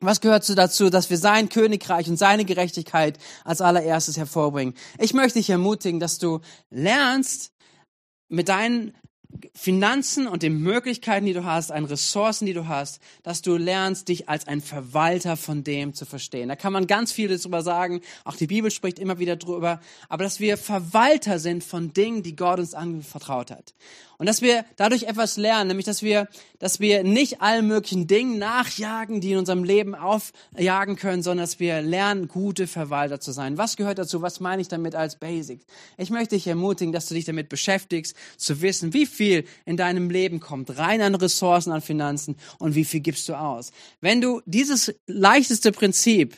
Was 0.00 0.20
gehört 0.20 0.46
dazu, 0.58 0.90
dass 0.90 1.08
wir 1.08 1.16
sein 1.16 1.48
Königreich 1.48 2.08
und 2.08 2.18
seine 2.18 2.44
Gerechtigkeit 2.44 3.18
als 3.44 3.60
allererstes 3.60 4.16
hervorbringen? 4.16 4.74
Ich 4.98 5.14
möchte 5.14 5.38
dich 5.38 5.50
ermutigen, 5.50 6.00
dass 6.00 6.18
du 6.18 6.40
lernst, 6.70 7.52
mit 8.28 8.48
deinen 8.48 8.92
Finanzen 9.54 10.26
und 10.26 10.42
den 10.42 10.60
Möglichkeiten, 10.60 11.26
die 11.26 11.32
du 11.32 11.44
hast, 11.44 11.70
an 11.70 11.84
Ressourcen, 11.84 12.46
die 12.46 12.52
du 12.52 12.68
hast, 12.68 13.00
dass 13.22 13.42
du 13.42 13.56
lernst, 13.56 14.08
dich 14.08 14.28
als 14.28 14.46
ein 14.46 14.60
Verwalter 14.60 15.36
von 15.36 15.64
dem 15.64 15.94
zu 15.94 16.06
verstehen. 16.06 16.48
Da 16.48 16.56
kann 16.56 16.72
man 16.72 16.86
ganz 16.86 17.12
vieles 17.12 17.42
drüber 17.42 17.62
sagen. 17.62 18.00
Auch 18.24 18.36
die 18.36 18.46
Bibel 18.46 18.70
spricht 18.70 18.98
immer 18.98 19.18
wieder 19.18 19.36
drüber. 19.36 19.80
Aber 20.08 20.24
dass 20.24 20.40
wir 20.40 20.56
Verwalter 20.56 21.38
sind 21.38 21.64
von 21.64 21.92
Dingen, 21.92 22.22
die 22.22 22.36
Gott 22.36 22.58
uns 22.58 22.74
anvertraut 22.74 23.50
hat. 23.50 23.74
Und 24.18 24.26
dass 24.26 24.42
wir 24.42 24.64
dadurch 24.76 25.04
etwas 25.04 25.36
lernen, 25.36 25.68
nämlich 25.68 25.86
dass 25.86 26.02
wir, 26.02 26.28
dass 26.58 26.80
wir 26.80 27.04
nicht 27.04 27.42
allen 27.42 27.66
möglichen 27.66 28.06
Dingen 28.06 28.38
nachjagen, 28.38 29.20
die 29.20 29.32
in 29.32 29.38
unserem 29.38 29.62
Leben 29.62 29.94
aufjagen 29.94 30.96
können, 30.96 31.22
sondern 31.22 31.44
dass 31.44 31.60
wir 31.60 31.82
lernen, 31.82 32.28
gute 32.28 32.66
Verwalter 32.66 33.20
zu 33.20 33.32
sein. 33.32 33.58
Was 33.58 33.76
gehört 33.76 33.98
dazu? 33.98 34.22
Was 34.22 34.40
meine 34.40 34.62
ich 34.62 34.68
damit 34.68 34.94
als 34.94 35.16
Basic? 35.16 35.60
Ich 35.98 36.10
möchte 36.10 36.34
dich 36.34 36.46
ermutigen, 36.46 36.92
dass 36.92 37.06
du 37.06 37.14
dich 37.14 37.24
damit 37.24 37.48
beschäftigst, 37.48 38.16
zu 38.36 38.62
wissen, 38.62 38.94
wie 38.94 39.06
viel 39.06 39.44
in 39.64 39.76
deinem 39.76 40.08
Leben 40.10 40.40
kommt 40.40 40.78
rein 40.78 41.02
an 41.02 41.14
Ressourcen, 41.14 41.72
an 41.72 41.82
Finanzen 41.82 42.36
und 42.58 42.74
wie 42.74 42.84
viel 42.84 43.00
gibst 43.00 43.28
du 43.28 43.34
aus. 43.34 43.70
Wenn 44.00 44.20
du 44.20 44.40
dieses 44.46 44.94
leichteste 45.06 45.72
Prinzip 45.72 46.36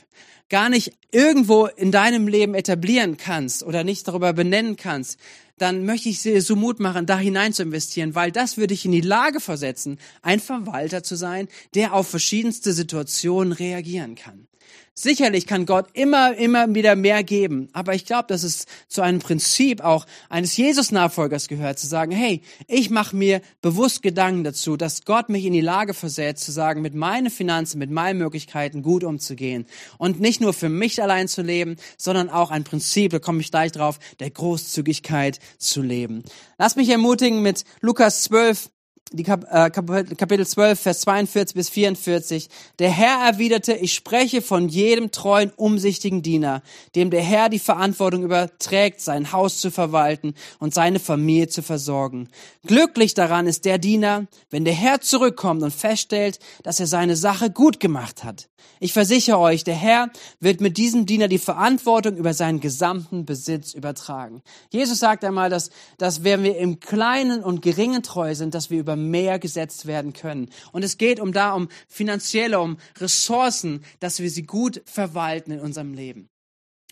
gar 0.48 0.68
nicht 0.68 0.92
irgendwo 1.10 1.66
in 1.66 1.92
deinem 1.92 2.26
Leben 2.26 2.54
etablieren 2.54 3.16
kannst 3.16 3.62
oder 3.62 3.84
nicht 3.84 4.08
darüber 4.08 4.32
benennen 4.32 4.76
kannst, 4.76 5.18
dann 5.58 5.84
möchte 5.84 6.08
ich 6.08 6.22
dir 6.22 6.40
so 6.42 6.56
Mut 6.56 6.80
machen, 6.80 7.06
da 7.06 7.18
hinein 7.18 7.52
zu 7.52 7.62
investieren, 7.62 8.14
weil 8.14 8.32
das 8.32 8.56
würde 8.56 8.68
dich 8.68 8.84
in 8.84 8.92
die 8.92 9.00
Lage 9.00 9.40
versetzen, 9.40 9.98
ein 10.22 10.40
Verwalter 10.40 11.02
zu 11.02 11.16
sein, 11.16 11.48
der 11.74 11.94
auf 11.94 12.08
verschiedenste 12.08 12.72
Situationen 12.72 13.52
reagieren 13.52 14.14
kann. 14.14 14.48
Sicherlich 14.94 15.46
kann 15.46 15.64
Gott 15.64 15.86
immer, 15.92 16.36
immer 16.36 16.74
wieder 16.74 16.96
mehr 16.96 17.22
geben, 17.22 17.68
aber 17.72 17.94
ich 17.94 18.04
glaube, 18.04 18.24
dass 18.26 18.42
es 18.42 18.66
zu 18.88 19.00
einem 19.00 19.20
Prinzip 19.20 19.80
auch 19.80 20.06
eines 20.28 20.56
Jesus-Nachfolgers 20.56 21.46
gehört, 21.46 21.78
zu 21.78 21.86
sagen, 21.86 22.10
hey, 22.10 22.42
ich 22.66 22.90
mache 22.90 23.14
mir 23.14 23.40
bewusst 23.62 24.02
Gedanken 24.02 24.42
dazu, 24.42 24.76
dass 24.76 25.04
Gott 25.04 25.28
mich 25.28 25.44
in 25.44 25.52
die 25.52 25.60
Lage 25.60 25.94
versetzt, 25.94 26.44
zu 26.44 26.50
sagen, 26.50 26.82
mit 26.82 26.94
meinen 26.94 27.30
Finanzen, 27.30 27.78
mit 27.78 27.92
meinen 27.92 28.18
Möglichkeiten 28.18 28.82
gut 28.82 29.04
umzugehen 29.04 29.66
und 29.98 30.18
nicht 30.18 30.40
nur 30.40 30.52
für 30.52 30.68
mich 30.68 31.00
allein 31.00 31.28
zu 31.28 31.42
leben, 31.42 31.76
sondern 31.96 32.28
auch 32.28 32.50
ein 32.50 32.64
Prinzip, 32.64 33.12
da 33.12 33.20
komme 33.20 33.40
ich 33.40 33.52
gleich 33.52 33.70
drauf, 33.70 34.00
der 34.18 34.30
Großzügigkeit 34.30 35.38
zu 35.58 35.80
leben. 35.80 36.24
Lass 36.58 36.74
mich 36.74 36.88
ermutigen 36.88 37.40
mit 37.40 37.62
Lukas 37.80 38.24
12, 38.24 38.68
die 39.12 39.22
Kap 39.22 39.46
äh, 39.50 39.70
Kapitel 39.70 40.46
12, 40.46 40.80
Vers 40.80 41.00
42 41.00 41.54
bis 41.54 41.68
44. 41.68 42.48
Der 42.78 42.90
Herr 42.90 43.26
erwiderte, 43.26 43.74
ich 43.74 43.94
spreche 43.94 44.42
von 44.42 44.68
jedem 44.68 45.10
treuen, 45.10 45.52
umsichtigen 45.56 46.22
Diener, 46.22 46.62
dem 46.94 47.10
der 47.10 47.22
Herr 47.22 47.48
die 47.48 47.58
Verantwortung 47.58 48.22
überträgt, 48.22 49.00
sein 49.00 49.32
Haus 49.32 49.60
zu 49.60 49.70
verwalten 49.70 50.34
und 50.58 50.74
seine 50.74 50.98
Familie 50.98 51.48
zu 51.48 51.62
versorgen. 51.62 52.28
Glücklich 52.66 53.14
daran 53.14 53.46
ist 53.46 53.64
der 53.64 53.78
Diener, 53.78 54.26
wenn 54.50 54.64
der 54.64 54.74
Herr 54.74 55.00
zurückkommt 55.00 55.62
und 55.62 55.72
feststellt, 55.72 56.38
dass 56.62 56.80
er 56.80 56.86
seine 56.86 57.16
Sache 57.16 57.50
gut 57.50 57.80
gemacht 57.80 58.24
hat. 58.24 58.48
Ich 58.80 58.92
versichere 58.92 59.38
euch, 59.38 59.64
der 59.64 59.74
Herr 59.74 60.10
wird 60.40 60.60
mit 60.60 60.76
diesem 60.76 61.04
Diener 61.04 61.28
die 61.28 61.38
Verantwortung 61.38 62.16
über 62.16 62.32
seinen 62.32 62.60
gesamten 62.60 63.24
Besitz 63.24 63.74
übertragen. 63.74 64.42
Jesus 64.70 65.00
sagt 65.00 65.24
einmal, 65.24 65.50
dass, 65.50 65.70
dass 65.96 66.22
wenn 66.22 66.44
wir 66.44 66.56
im 66.58 66.78
Kleinen 66.78 67.42
und 67.42 67.62
Geringen 67.62 68.02
treu 68.02 68.34
sind, 68.34 68.54
dass 68.54 68.70
wir 68.70 68.78
über 68.78 68.96
mehr 68.98 69.38
gesetzt 69.38 69.86
werden 69.86 70.12
können. 70.12 70.50
Und 70.72 70.82
es 70.82 70.98
geht 70.98 71.20
um 71.20 71.32
da 71.32 71.54
um 71.54 71.68
finanzielle, 71.88 72.60
um 72.60 72.78
Ressourcen, 72.98 73.84
dass 74.00 74.20
wir 74.20 74.30
sie 74.30 74.42
gut 74.42 74.82
verwalten 74.84 75.52
in 75.52 75.60
unserem 75.60 75.94
Leben. 75.94 76.28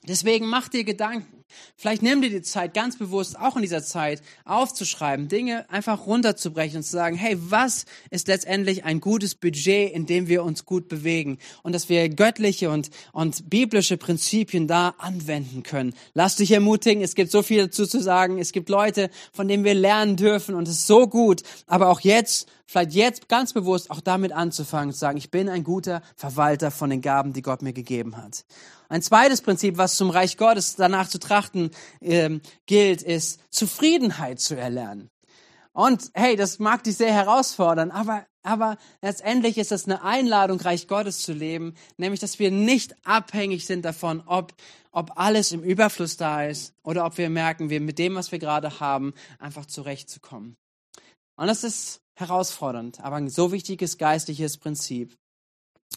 Deswegen 0.08 0.46
mach 0.46 0.68
dir 0.68 0.84
Gedanken. 0.84 1.44
Vielleicht 1.76 2.02
nimm 2.02 2.22
dir 2.22 2.30
die 2.30 2.42
Zeit 2.42 2.74
ganz 2.74 2.98
bewusst, 2.98 3.38
auch 3.38 3.56
in 3.56 3.62
dieser 3.62 3.82
Zeit, 3.82 4.22
aufzuschreiben, 4.44 5.28
Dinge 5.28 5.68
einfach 5.70 6.06
runterzubrechen 6.06 6.78
und 6.78 6.82
zu 6.82 6.92
sagen, 6.92 7.16
hey, 7.16 7.37
was 7.38 7.87
ist 8.11 8.28
letztendlich 8.28 8.85
ein 8.85 9.00
gutes 9.00 9.35
Budget, 9.35 9.92
in 9.92 10.06
dem 10.06 10.28
wir 10.28 10.42
uns 10.42 10.64
gut 10.64 10.88
bewegen? 10.88 11.38
Und 11.62 11.74
dass 11.74 11.88
wir 11.88 12.09
göttliche 12.09 12.70
und, 12.70 12.90
und 13.12 13.50
biblische 13.50 13.96
Prinzipien 13.96 14.66
da 14.66 14.94
anwenden 14.98 15.62
können. 15.62 15.94
Lass 16.14 16.37
dich 16.37 16.50
ermutigen, 16.52 17.02
es 17.02 17.14
gibt 17.14 17.30
so 17.30 17.42
viel 17.42 17.64
dazu 17.64 17.87
zu 17.87 18.00
sagen. 18.00 18.38
Es 18.38 18.52
gibt 18.52 18.68
Leute, 18.68 19.11
von 19.32 19.48
denen 19.48 19.64
wir 19.64 19.74
lernen 19.74 20.16
dürfen 20.16 20.54
und 20.54 20.68
es 20.68 20.74
ist 20.78 20.87
so 20.87 21.06
gut. 21.06 21.42
Aber 21.66 21.88
auch 21.88 22.00
jetzt, 22.00 22.48
vielleicht 22.66 22.92
jetzt 22.92 23.28
ganz 23.28 23.52
bewusst 23.52 23.90
auch 23.90 24.00
damit 24.00 24.32
anzufangen, 24.32 24.92
zu 24.92 24.98
sagen, 24.98 25.18
ich 25.18 25.30
bin 25.30 25.48
ein 25.48 25.64
guter 25.64 26.02
Verwalter 26.16 26.70
von 26.70 26.90
den 26.90 27.00
Gaben, 27.00 27.32
die 27.32 27.42
Gott 27.42 27.62
mir 27.62 27.72
gegeben 27.72 28.16
hat. 28.16 28.44
Ein 28.88 29.02
zweites 29.02 29.42
Prinzip, 29.42 29.78
was 29.78 29.96
zum 29.96 30.11
Reich 30.11 30.37
Gottes 30.37 30.76
danach 30.76 31.09
zu 31.09 31.18
trachten 31.37 31.70
ähm, 32.01 32.40
gilt, 32.66 33.03
ist 33.03 33.40
Zufriedenheit 33.51 34.40
zu 34.40 34.57
erlernen. 34.57 35.11
Und 35.72 36.11
hey, 36.14 36.37
das 36.37 36.59
mag 36.59 36.85
dich 36.85 36.96
sehr 36.96 37.12
herausfordern, 37.12 37.90
aber, 37.90 38.27
aber 38.42 38.79
letztendlich 39.03 39.59
ist 39.59 39.72
es 39.72 39.85
eine 39.85 40.03
Einladung, 40.03 40.59
Reich 40.59 40.88
Gottes 40.88 41.18
zu 41.18 41.35
leben, 41.35 41.75
nämlich, 41.99 42.20
dass 42.20 42.38
wir 42.38 42.51
nicht 42.51 42.96
abhängig 43.07 43.66
sind 43.66 43.85
davon, 43.85 44.22
ob, 44.25 44.55
ob 44.90 45.18
alles 45.18 45.53
im 45.53 45.62
Überfluss 45.62 46.16
da 46.16 46.44
ist 46.44 46.72
oder 46.83 47.05
ob 47.05 47.18
wir 47.18 47.29
merken, 47.29 47.68
wir 47.68 47.83
mit 47.83 47.99
dem, 47.99 48.14
was 48.14 48.33
wir 48.33 48.38
gerade 48.38 48.81
haben, 48.81 49.12
einfach 49.38 49.66
zurechtzukommen. 49.66 50.57
Und 51.37 51.49
das 51.49 51.62
ist 51.62 52.01
herausfordernd, 52.14 53.01
aber 53.01 53.16
ein 53.16 53.29
so 53.29 53.53
wichtiges 53.53 53.99
geistliches 53.99 54.57
Prinzip. 54.57 55.14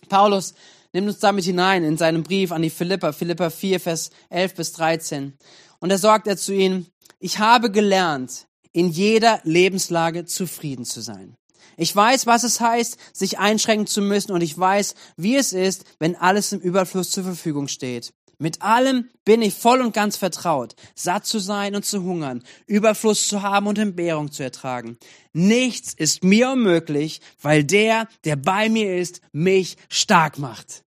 Paulus 0.08 0.54
nimmt 0.94 1.08
uns 1.08 1.20
damit 1.20 1.46
hinein 1.46 1.84
in 1.84 1.98
seinem 1.98 2.24
Brief 2.24 2.52
an 2.52 2.62
die 2.62 2.70
Philipper, 2.70 3.14
Philippa 3.14 3.50
4, 3.50 3.80
Vers 3.80 4.10
11 4.30 4.56
bis 4.56 4.72
13. 4.74 5.38
Und 5.80 5.90
da 5.90 5.98
sagt 5.98 6.28
er 6.28 6.38
zu 6.38 6.54
ihnen, 6.54 6.88
ich 7.20 7.40
habe 7.40 7.72
gelernt, 7.72 8.48
in 8.72 8.90
jeder 8.90 9.40
Lebenslage 9.44 10.26
zufrieden 10.26 10.86
zu 10.86 11.02
sein. 11.02 11.36
Ich 11.78 11.96
weiß, 11.96 12.26
was 12.26 12.44
es 12.44 12.60
heißt, 12.60 12.98
sich 13.14 13.40
einschränken 13.40 13.88
zu 13.88 14.02
müssen 14.02 14.34
und 14.34 14.42
ich 14.42 14.58
weiß, 14.58 14.96
wie 15.16 15.38
es 15.38 15.54
ist, 15.54 15.86
wenn 16.00 16.16
alles 16.16 16.52
im 16.52 16.60
Überfluss 16.60 17.12
zur 17.12 17.24
Verfügung 17.24 17.68
steht. 17.68 18.14
Mit 18.42 18.62
allem 18.62 19.10
bin 19.26 19.42
ich 19.42 19.54
voll 19.54 19.82
und 19.82 19.94
ganz 19.94 20.16
vertraut, 20.16 20.74
satt 20.96 21.26
zu 21.26 21.40
sein 21.40 21.76
und 21.76 21.84
zu 21.86 22.04
hungern, 22.04 22.42
Überfluss 22.68 23.28
zu 23.28 23.42
haben 23.42 23.68
und 23.68 23.78
Entbehrung 23.78 24.32
zu 24.32 24.44
ertragen. 24.44 24.98
Nichts 25.34 25.94
ist 25.94 26.24
mir 26.24 26.52
unmöglich, 26.52 27.20
weil 27.42 27.66
der, 27.66 28.08
der 28.24 28.38
bei 28.38 28.70
mir 28.70 28.96
ist, 28.96 29.20
mich 29.34 29.76
stark 29.90 30.40
macht. 30.40 30.86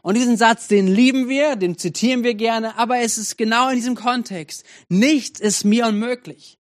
Und 0.00 0.16
diesen 0.16 0.38
Satz, 0.38 0.66
den 0.66 0.86
lieben 0.86 1.28
wir, 1.28 1.56
den 1.56 1.76
zitieren 1.76 2.24
wir 2.24 2.34
gerne, 2.34 2.78
aber 2.78 3.00
es 3.00 3.18
ist 3.18 3.36
genau 3.36 3.68
in 3.68 3.76
diesem 3.76 3.96
Kontext. 3.96 4.64
Nichts 4.88 5.40
ist 5.40 5.64
mir 5.64 5.86
unmöglich, 5.86 6.58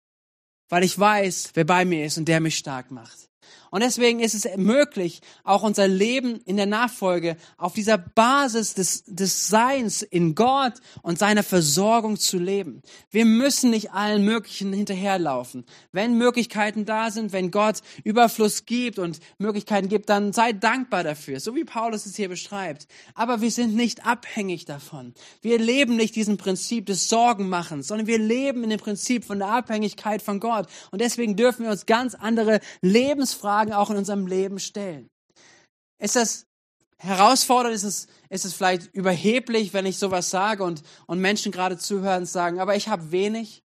weil 0.68 0.84
ich 0.84 0.98
weiß, 0.98 1.52
wer 1.54 1.64
bei 1.64 1.86
mir 1.86 2.04
ist 2.04 2.18
und 2.18 2.28
der 2.28 2.40
mich 2.40 2.58
stark 2.58 2.90
macht. 2.90 3.30
Und 3.70 3.82
deswegen 3.82 4.20
ist 4.20 4.34
es 4.34 4.46
möglich, 4.56 5.20
auch 5.44 5.62
unser 5.62 5.88
Leben 5.88 6.40
in 6.44 6.56
der 6.56 6.66
Nachfolge 6.66 7.36
auf 7.56 7.74
dieser 7.74 7.98
Basis 7.98 8.74
des, 8.74 9.04
des 9.06 9.48
Seins 9.48 10.02
in 10.02 10.34
Gott 10.34 10.74
und 11.02 11.18
seiner 11.18 11.42
Versorgung 11.42 12.16
zu 12.16 12.38
leben. 12.38 12.82
Wir 13.10 13.24
müssen 13.24 13.70
nicht 13.70 13.92
allen 13.92 14.24
Möglichen 14.24 14.72
hinterherlaufen. 14.72 15.64
Wenn 15.92 16.18
Möglichkeiten 16.18 16.84
da 16.84 17.10
sind, 17.10 17.32
wenn 17.32 17.50
Gott 17.50 17.80
Überfluss 18.04 18.64
gibt 18.66 18.98
und 18.98 19.20
Möglichkeiten 19.38 19.88
gibt, 19.88 20.08
dann 20.08 20.32
sei 20.32 20.52
dankbar 20.52 21.04
dafür, 21.04 21.40
so 21.40 21.54
wie 21.54 21.64
Paulus 21.64 22.06
es 22.06 22.16
hier 22.16 22.28
beschreibt. 22.28 22.86
Aber 23.14 23.40
wir 23.40 23.50
sind 23.50 23.74
nicht 23.74 24.06
abhängig 24.06 24.64
davon. 24.64 25.14
Wir 25.42 25.58
leben 25.58 25.96
nicht 25.96 26.16
diesem 26.16 26.36
Prinzip 26.36 26.86
des 26.86 27.08
Sorgenmachens, 27.08 27.88
sondern 27.88 28.06
wir 28.06 28.18
leben 28.18 28.64
in 28.64 28.70
dem 28.70 28.80
Prinzip 28.80 29.24
von 29.24 29.38
der 29.38 29.48
Abhängigkeit 29.48 30.22
von 30.22 30.40
Gott. 30.40 30.66
Und 30.90 31.00
deswegen 31.00 31.36
dürfen 31.36 31.64
wir 31.64 31.70
uns 31.70 31.86
ganz 31.86 32.14
andere 32.14 32.60
Lebensfragen 32.80 33.65
Fragen 33.66 33.72
auch 33.72 33.90
in 33.90 33.96
unserem 33.96 34.26
Leben 34.26 34.58
stellen. 34.58 35.10
Ist 35.98 36.16
das 36.16 36.46
herausfordernd? 36.98 37.74
Ist 37.74 37.84
es, 37.84 38.06
ist 38.30 38.44
es 38.44 38.54
vielleicht 38.54 38.94
überheblich, 38.94 39.72
wenn 39.72 39.86
ich 39.86 39.98
sowas 39.98 40.30
sage 40.30 40.62
und, 40.62 40.82
und 41.06 41.20
Menschen 41.20 41.52
gerade 41.52 41.76
zuhören 41.76 42.22
und 42.22 42.26
sagen, 42.26 42.60
aber 42.60 42.76
ich 42.76 42.88
habe 42.88 43.10
wenig? 43.10 43.62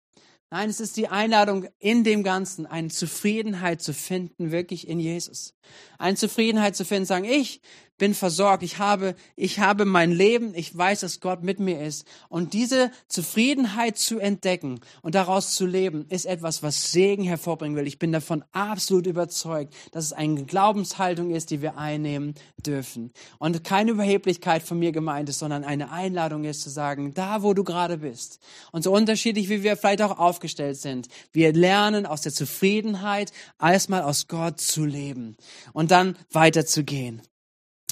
Nein, 0.51 0.71
es 0.71 0.81
ist 0.81 0.97
die 0.97 1.09
Einladung 1.09 1.67
in 1.79 2.05
dem 2.05 2.23
Ganzen, 2.23 2.65
eine 2.65 2.89
Zufriedenheit 2.89 3.83
zu 3.83 3.93
finden, 3.93 4.51
wirklich 4.51 4.89
in 4.89 4.99
Jesus. 4.99 5.55
Eine 5.99 6.17
Zufriedenheit 6.17 6.75
zu 6.75 6.87
finden, 6.87 7.05
sagen, 7.05 7.27
ich 7.27 7.61
bin 7.99 8.15
versorgt, 8.15 8.63
ich 8.63 8.79
habe, 8.79 9.15
ich 9.37 9.59
habe 9.59 9.85
mein 9.85 10.13
Leben, 10.13 10.55
ich 10.55 10.77
weiß, 10.77 11.01
dass 11.01 11.21
Gott 11.21 11.43
mit 11.43 11.61
mir 11.61 11.83
ist. 11.83 12.07
Und 12.29 12.55
diese 12.55 12.91
Zufriedenheit 13.09 13.99
zu 13.99 14.19
entdecken 14.19 14.81
und 15.03 15.15
daraus 15.15 15.55
zu 15.55 15.67
leben, 15.67 16.07
ist 16.09 16.25
etwas, 16.25 16.63
was 16.63 16.93
Segen 16.93 17.25
hervorbringen 17.25 17.77
will. 17.77 17.87
Ich 17.87 17.99
bin 17.99 18.13
davon 18.13 18.45
absolut 18.53 19.07
überzeugt, 19.07 19.75
dass 19.93 20.05
es 20.05 20.13
eine 20.13 20.45
Glaubenshaltung 20.45 21.31
ist, 21.31 21.51
die 21.51 21.61
wir 21.61 21.77
einnehmen 21.77 22.35
dürfen. 22.65 23.13
Und 23.39 23.65
keine 23.65 23.91
Überheblichkeit 23.91 24.63
von 24.63 24.79
mir 24.79 24.93
gemeint 24.93 25.29
ist, 25.29 25.41
sondern 25.41 25.65
eine 25.65 25.91
Einladung 25.91 26.45
ist 26.45 26.63
zu 26.63 26.71
sagen, 26.71 27.13
da 27.15 27.43
wo 27.43 27.53
du 27.53 27.65
gerade 27.65 27.99
bist. 27.99 28.39
Und 28.73 28.83
so 28.83 28.93
unterschiedlich, 28.93 29.49
wie 29.49 29.63
wir 29.63 29.77
vielleicht 29.77 30.03
auch 30.03 30.19
aufgestellt 30.19 30.77
sind, 30.77 31.09
wir 31.33 31.53
lernen 31.53 32.07
aus 32.07 32.23
der 32.23 32.33
Zufriedenheit 32.33 33.33
erstmal 33.61 34.03
aus 34.03 34.29
Gott 34.29 34.61
zu 34.61 34.85
leben 34.85 35.37
und 35.73 35.91
dann 35.91 36.17
weiterzugehen. 36.31 37.23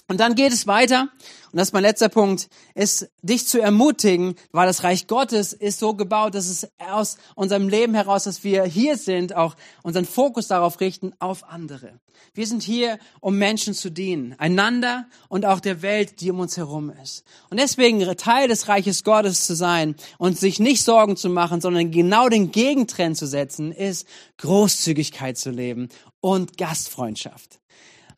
Und 0.08 0.20
dann 0.20 0.36
geht 0.36 0.52
es 0.52 0.66
weiter. 0.66 1.08
Und 1.50 1.58
das 1.58 1.68
ist 1.68 1.72
mein 1.72 1.82
letzter 1.82 2.08
Punkt, 2.08 2.48
ist 2.74 3.08
dich 3.22 3.46
zu 3.46 3.60
ermutigen, 3.60 4.36
weil 4.52 4.66
das 4.66 4.84
Reich 4.84 5.06
Gottes 5.06 5.52
ist 5.52 5.78
so 5.78 5.94
gebaut, 5.94 6.34
dass 6.34 6.46
es 6.46 6.68
aus 6.78 7.16
unserem 7.34 7.68
Leben 7.68 7.94
heraus, 7.94 8.24
dass 8.24 8.44
wir 8.44 8.64
hier 8.64 8.96
sind, 8.96 9.34
auch 9.34 9.56
unseren 9.82 10.04
Fokus 10.04 10.48
darauf 10.48 10.80
richten, 10.80 11.12
auf 11.18 11.48
andere. 11.48 11.98
Wir 12.34 12.46
sind 12.46 12.62
hier, 12.62 12.98
um 13.20 13.38
Menschen 13.38 13.74
zu 13.74 13.90
dienen, 13.90 14.34
einander 14.38 15.06
und 15.28 15.46
auch 15.46 15.58
der 15.60 15.82
Welt, 15.82 16.20
die 16.20 16.30
um 16.30 16.40
uns 16.40 16.56
herum 16.56 16.92
ist. 17.02 17.24
Und 17.50 17.58
deswegen 17.58 18.00
Teil 18.16 18.48
des 18.48 18.68
Reiches 18.68 19.02
Gottes 19.02 19.46
zu 19.46 19.56
sein 19.56 19.96
und 20.18 20.38
sich 20.38 20.60
nicht 20.60 20.84
Sorgen 20.84 21.16
zu 21.16 21.30
machen, 21.30 21.60
sondern 21.60 21.90
genau 21.90 22.28
den 22.28 22.52
Gegentrend 22.52 23.16
zu 23.16 23.26
setzen, 23.26 23.72
ist 23.72 24.06
Großzügigkeit 24.38 25.38
zu 25.38 25.50
leben 25.50 25.88
und 26.20 26.58
Gastfreundschaft. 26.58 27.60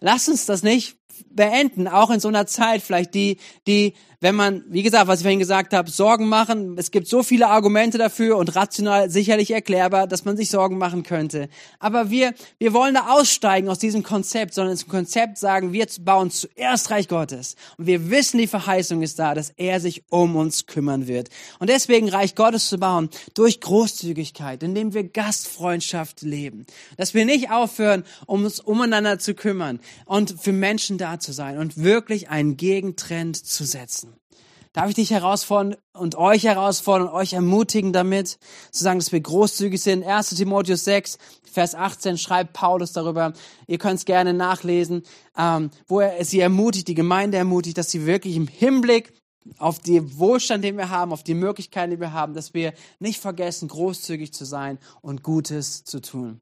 Lass 0.01 0.29
uns 0.29 0.46
das 0.46 0.62
nicht 0.62 0.97
beenden, 1.31 1.88
auch 1.88 2.11
in 2.11 2.20
so 2.20 2.28
einer 2.28 2.46
Zeit, 2.46 2.83
vielleicht 2.83 3.14
die, 3.14 3.38
die 3.66 3.94
wenn 4.20 4.35
man, 4.35 4.64
wie 4.68 4.83
gesagt, 4.83 5.07
was 5.07 5.20
ich 5.20 5.22
vorhin 5.22 5.38
gesagt 5.38 5.72
habe, 5.72 5.90
Sorgen 5.90 6.28
machen, 6.28 6.76
es 6.76 6.90
gibt 6.90 7.07
so 7.07 7.22
viele 7.22 7.48
Argumente 7.48 7.98
dafür 7.98 8.37
und 8.37 8.57
rational 8.57 9.11
sicherlich 9.11 9.52
erklärbar, 9.52 10.09
dass 10.09 10.24
man 10.24 10.37
sich 10.37 10.50
Sorgen 10.50 10.76
machen 10.76 11.04
könnte. 11.04 11.48
Aber 11.78 12.11
wir, 12.11 12.35
wir 12.59 12.72
wollen 12.72 12.94
da 12.94 13.11
aussteigen 13.11 13.68
aus 13.68 13.78
diesem 13.78 14.02
Konzept, 14.02 14.54
sondern 14.54 14.72
ins 14.72 14.88
Konzept 14.88 15.38
sagen, 15.38 15.72
wir 15.72 15.87
bauen 16.00 16.33
zuerst 16.33 16.90
Reich 16.90 17.07
Gottes. 17.07 17.54
Und 17.76 17.87
wir 17.87 18.11
wissen, 18.11 18.38
die 18.38 18.48
Verheißung 18.48 19.02
ist 19.02 19.20
da, 19.20 19.35
dass 19.35 19.50
er 19.57 19.78
sich 19.78 20.02
um 20.11 20.35
uns 20.35 20.66
kümmern 20.66 21.07
wird. 21.07 21.28
Und 21.61 21.70
deswegen 21.70 22.09
Reich 22.09 22.35
Gottes 22.35 22.68
zu 22.68 22.78
bauen, 22.78 23.11
durch 23.35 23.61
Großzügigkeit, 23.61 24.64
indem 24.64 24.94
wir 24.94 25.04
Gastfreundschaft 25.04 26.22
leben. 26.22 26.66
Dass 26.96 27.14
wir 27.14 27.24
nicht 27.24 27.52
aufhören, 27.52 28.02
um 28.26 28.44
uns 28.44 28.59
umeinander 28.59 29.20
zu 29.20 29.35
kümmern 29.35 29.78
und 30.07 30.40
für 30.40 30.52
Menschen 30.52 30.98
da 30.98 31.08
zu 31.16 31.33
sein 31.33 31.59
und 31.59 31.77
wirklich 31.77 32.29
einen 32.29 32.57
Gegentrend 32.57 33.37
zu 33.37 33.64
setzen. 33.64 34.14
Darf 34.73 34.90
ich 34.90 34.94
dich 34.94 35.11
herausfordern 35.11 35.77
und 35.92 36.14
euch 36.16 36.44
herausfordern 36.44 37.09
und 37.09 37.14
euch 37.14 37.33
ermutigen 37.33 37.92
damit, 37.92 38.38
zu 38.71 38.85
sagen, 38.85 38.99
dass 38.99 39.12
wir 39.12 39.21
großzügig 39.21 39.83
sind. 39.83 40.05
1 40.05 40.31
Timotheus 40.31 40.85
6, 40.85 41.18
Vers 41.51 41.75
18 41.75 42.18
schreibt 42.18 42.53
Paulus 42.53 42.92
darüber. 42.92 43.33
Ihr 43.66 43.79
könnt 43.79 43.99
es 43.99 44.05
gerne 44.05 44.35
nachlesen, 44.35 45.03
ähm, 45.37 45.71
wo 45.87 46.01
er 46.01 46.25
sie 46.25 46.40
ermutigt, 46.40 46.87
die 46.87 46.94
Gemeinde 46.94 47.38
ermutigt, 47.38 47.79
dass 47.79 47.90
sie 47.90 48.07
wirklich 48.07 48.37
im 48.37 48.47
Hinblick 48.47 49.12
auf 49.57 49.79
den 49.79 50.18
Wohlstand, 50.18 50.62
den 50.62 50.77
wir 50.77 50.90
haben, 50.90 51.12
auf 51.12 51.23
die 51.23 51.35
Möglichkeiten, 51.35 51.90
die 51.90 52.01
wir 52.01 52.12
haben, 52.12 52.35
dass 52.35 52.55
wir 52.55 52.75
nicht 52.99 53.21
vergessen, 53.21 53.68
großzügig 53.68 54.33
zu 54.33 54.44
sein 54.44 54.79
und 55.01 55.23
Gutes 55.23 55.85
zu 55.85 56.01
tun. 56.01 56.40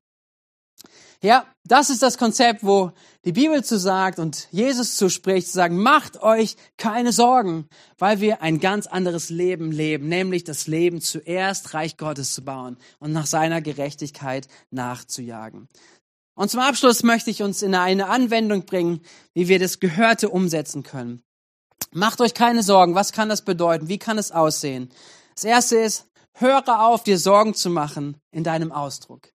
Ja, 1.23 1.47
das 1.65 1.91
ist 1.91 2.03
das 2.03 2.19
Konzept, 2.19 2.63
wo 2.63 2.93
die 3.25 3.33
Bibel 3.33 3.65
zu 3.65 3.79
sagt 3.79 4.19
und 4.19 4.49
Jesus 4.51 4.97
zu 4.97 5.09
spricht, 5.09 5.49
zu 5.49 5.55
sagen, 5.55 5.79
macht 5.79 6.23
euch 6.23 6.57
keine 6.77 7.13
Sorgen, 7.13 7.69
weil 7.99 8.21
wir 8.21 8.43
ein 8.43 8.61
ganz 8.61 8.87
anderes 8.87 9.31
Leben 9.31 9.73
leben, 9.73 10.09
nämlich 10.09 10.45
das 10.45 10.67
Leben 10.67 11.01
zuerst 11.01 11.75
Reich 11.75 11.97
Gottes 11.97 12.33
zu 12.35 12.45
bauen 12.45 12.77
und 12.99 13.13
nach 13.13 13.27
seiner 13.27 13.63
Gerechtigkeit 13.63 14.47
nachzujagen. 14.71 15.69
Und 16.35 16.51
zum 16.51 16.61
Abschluss 16.61 17.03
möchte 17.03 17.31
ich 17.31 17.43
uns 17.43 17.63
in 17.63 17.75
eine 17.75 18.09
Anwendung 18.09 18.67
bringen, 18.67 19.01
wie 19.33 19.49
wir 19.49 19.59
das 19.59 19.81
Gehörte 19.81 20.29
umsetzen 20.29 20.83
können. 20.83 21.23
Macht 21.93 22.21
euch 22.21 22.35
keine 22.35 22.63
Sorgen. 22.63 22.95
Was 22.95 23.13
kann 23.13 23.31
das 23.31 23.43
bedeuten? 23.43 23.89
Wie 23.89 23.99
kann 23.99 24.19
es 24.19 24.33
aussehen? 24.33 24.91
Das 25.35 25.45
erste 25.45 25.77
ist, 25.77 26.07
höre 26.35 26.81
auf, 26.81 27.03
dir 27.03 27.19
Sorgen 27.19 27.55
zu 27.55 27.71
machen 27.71 28.19
in 28.31 28.45
deinem 28.45 28.71
Ausdruck. 28.71 29.31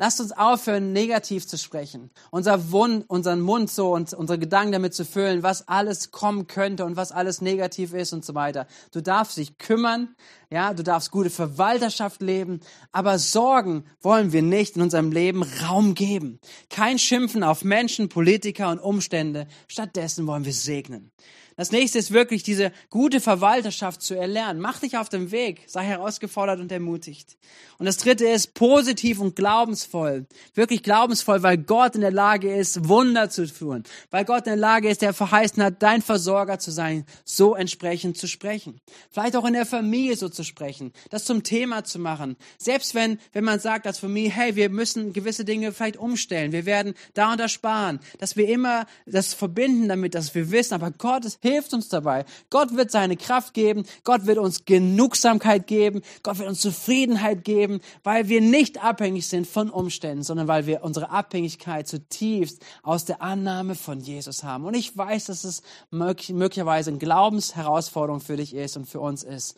Lasst 0.00 0.20
uns 0.20 0.30
aufhören, 0.30 0.92
negativ 0.92 1.44
zu 1.48 1.58
sprechen. 1.58 2.10
Unser 2.30 2.70
Wund, 2.70 3.04
unseren 3.10 3.40
Mund 3.40 3.68
so 3.68 3.92
und 3.92 4.14
unsere 4.14 4.38
Gedanken 4.38 4.70
damit 4.70 4.94
zu 4.94 5.04
füllen, 5.04 5.42
was 5.42 5.66
alles 5.66 6.12
kommen 6.12 6.46
könnte 6.46 6.84
und 6.84 6.96
was 6.96 7.10
alles 7.10 7.40
negativ 7.40 7.92
ist 7.92 8.12
und 8.12 8.24
so 8.24 8.36
weiter. 8.36 8.68
Du 8.92 9.00
darfst 9.00 9.36
dich 9.36 9.58
kümmern, 9.58 10.14
ja, 10.50 10.72
du 10.72 10.84
darfst 10.84 11.10
gute 11.10 11.30
Verwalterschaft 11.30 12.22
leben, 12.22 12.60
aber 12.92 13.18
Sorgen 13.18 13.86
wollen 14.00 14.32
wir 14.32 14.42
nicht 14.42 14.76
in 14.76 14.82
unserem 14.82 15.10
Leben 15.10 15.42
Raum 15.42 15.94
geben. 15.94 16.38
Kein 16.70 17.00
Schimpfen 17.00 17.42
auf 17.42 17.64
Menschen, 17.64 18.08
Politiker 18.08 18.70
und 18.70 18.78
Umstände. 18.78 19.48
Stattdessen 19.66 20.28
wollen 20.28 20.44
wir 20.44 20.52
segnen. 20.52 21.10
Das 21.58 21.72
nächste 21.72 21.98
ist 21.98 22.12
wirklich 22.12 22.44
diese 22.44 22.70
gute 22.88 23.20
Verwalterschaft 23.20 24.00
zu 24.00 24.14
erlernen. 24.14 24.60
Mach 24.60 24.78
dich 24.78 24.96
auf 24.96 25.08
den 25.08 25.32
Weg, 25.32 25.64
sei 25.66 25.82
herausgefordert 25.82 26.60
und 26.60 26.70
ermutigt. 26.70 27.36
Und 27.78 27.86
das 27.86 27.96
dritte 27.96 28.26
ist 28.26 28.54
positiv 28.54 29.18
und 29.18 29.34
glaubensvoll. 29.34 30.26
Wirklich 30.54 30.84
glaubensvoll, 30.84 31.42
weil 31.42 31.58
Gott 31.58 31.96
in 31.96 32.00
der 32.00 32.12
Lage 32.12 32.54
ist, 32.54 32.88
Wunder 32.88 33.28
zu 33.28 33.44
tun. 33.52 33.82
Weil 34.10 34.24
Gott 34.24 34.46
in 34.46 34.52
der 34.52 34.56
Lage 34.56 34.88
ist, 34.88 35.02
der 35.02 35.12
verheißen 35.12 35.60
hat, 35.60 35.82
dein 35.82 36.00
Versorger 36.00 36.60
zu 36.60 36.70
sein, 36.70 37.04
so 37.24 37.56
entsprechend 37.56 38.16
zu 38.18 38.28
sprechen. 38.28 38.80
Vielleicht 39.10 39.34
auch 39.34 39.44
in 39.44 39.54
der 39.54 39.66
Familie 39.66 40.16
so 40.16 40.28
zu 40.28 40.44
sprechen, 40.44 40.92
das 41.10 41.24
zum 41.24 41.42
Thema 41.42 41.82
zu 41.82 41.98
machen. 41.98 42.36
Selbst 42.58 42.94
wenn, 42.94 43.18
wenn 43.32 43.42
man 43.42 43.58
sagt 43.58 43.88
als 43.88 43.98
Familie, 43.98 44.30
hey, 44.30 44.54
wir 44.54 44.70
müssen 44.70 45.12
gewisse 45.12 45.44
Dinge 45.44 45.72
vielleicht 45.72 45.96
umstellen. 45.96 46.52
Wir 46.52 46.66
werden 46.66 46.94
da 47.14 47.32
und 47.32 47.40
da 47.40 47.48
sparen. 47.48 47.98
Dass 48.18 48.36
wir 48.36 48.48
immer 48.48 48.86
das 49.06 49.34
verbinden 49.34 49.88
damit, 49.88 50.14
dass 50.14 50.36
wir 50.36 50.52
wissen, 50.52 50.74
aber 50.74 50.92
Gott 50.92 51.24
ist 51.24 51.40
hilft 51.50 51.74
uns 51.74 51.88
dabei. 51.88 52.24
Gott 52.50 52.76
wird 52.76 52.90
seine 52.90 53.16
Kraft 53.16 53.54
geben. 53.54 53.84
Gott 54.04 54.26
wird 54.26 54.38
uns 54.38 54.64
Genugsamkeit 54.64 55.66
geben. 55.66 56.02
Gott 56.22 56.38
wird 56.38 56.48
uns 56.48 56.60
Zufriedenheit 56.60 57.44
geben, 57.44 57.80
weil 58.02 58.28
wir 58.28 58.40
nicht 58.40 58.82
abhängig 58.82 59.26
sind 59.28 59.46
von 59.46 59.70
Umständen, 59.70 60.22
sondern 60.22 60.48
weil 60.48 60.66
wir 60.66 60.82
unsere 60.82 61.10
Abhängigkeit 61.10 61.88
zutiefst 61.88 62.62
aus 62.82 63.04
der 63.04 63.22
Annahme 63.22 63.74
von 63.74 64.00
Jesus 64.00 64.44
haben. 64.44 64.64
Und 64.64 64.74
ich 64.74 64.96
weiß, 64.96 65.26
dass 65.26 65.44
es 65.44 65.62
möglicherweise 65.90 66.90
eine 66.90 66.98
Glaubensherausforderung 66.98 68.20
für 68.20 68.36
dich 68.36 68.54
ist 68.54 68.76
und 68.76 68.86
für 68.86 69.00
uns 69.00 69.22
ist 69.22 69.56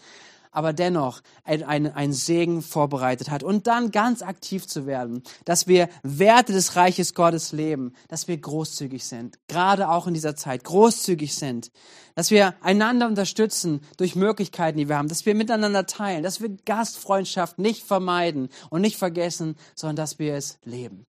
aber 0.50 0.72
dennoch 0.72 1.20
ein, 1.44 1.62
ein, 1.62 1.92
ein 1.92 2.12
Segen 2.12 2.62
vorbereitet 2.62 3.30
hat. 3.30 3.42
Und 3.42 3.66
dann 3.66 3.90
ganz 3.90 4.22
aktiv 4.22 4.66
zu 4.66 4.86
werden, 4.86 5.22
dass 5.44 5.66
wir 5.66 5.88
Werte 6.02 6.52
des 6.52 6.76
Reiches 6.76 7.14
Gottes 7.14 7.52
leben, 7.52 7.92
dass 8.08 8.28
wir 8.28 8.36
großzügig 8.36 9.04
sind, 9.04 9.38
gerade 9.48 9.88
auch 9.88 10.06
in 10.06 10.14
dieser 10.14 10.36
Zeit 10.36 10.64
großzügig 10.64 11.34
sind, 11.34 11.70
dass 12.14 12.30
wir 12.30 12.54
einander 12.60 13.06
unterstützen 13.06 13.80
durch 13.96 14.16
Möglichkeiten, 14.16 14.78
die 14.78 14.88
wir 14.88 14.96
haben, 14.96 15.08
dass 15.08 15.26
wir 15.26 15.34
miteinander 15.34 15.86
teilen, 15.86 16.22
dass 16.22 16.40
wir 16.40 16.50
Gastfreundschaft 16.64 17.58
nicht 17.58 17.84
vermeiden 17.84 18.48
und 18.70 18.80
nicht 18.80 18.96
vergessen, 18.96 19.56
sondern 19.74 19.96
dass 19.96 20.18
wir 20.18 20.34
es 20.34 20.58
leben. 20.64 21.04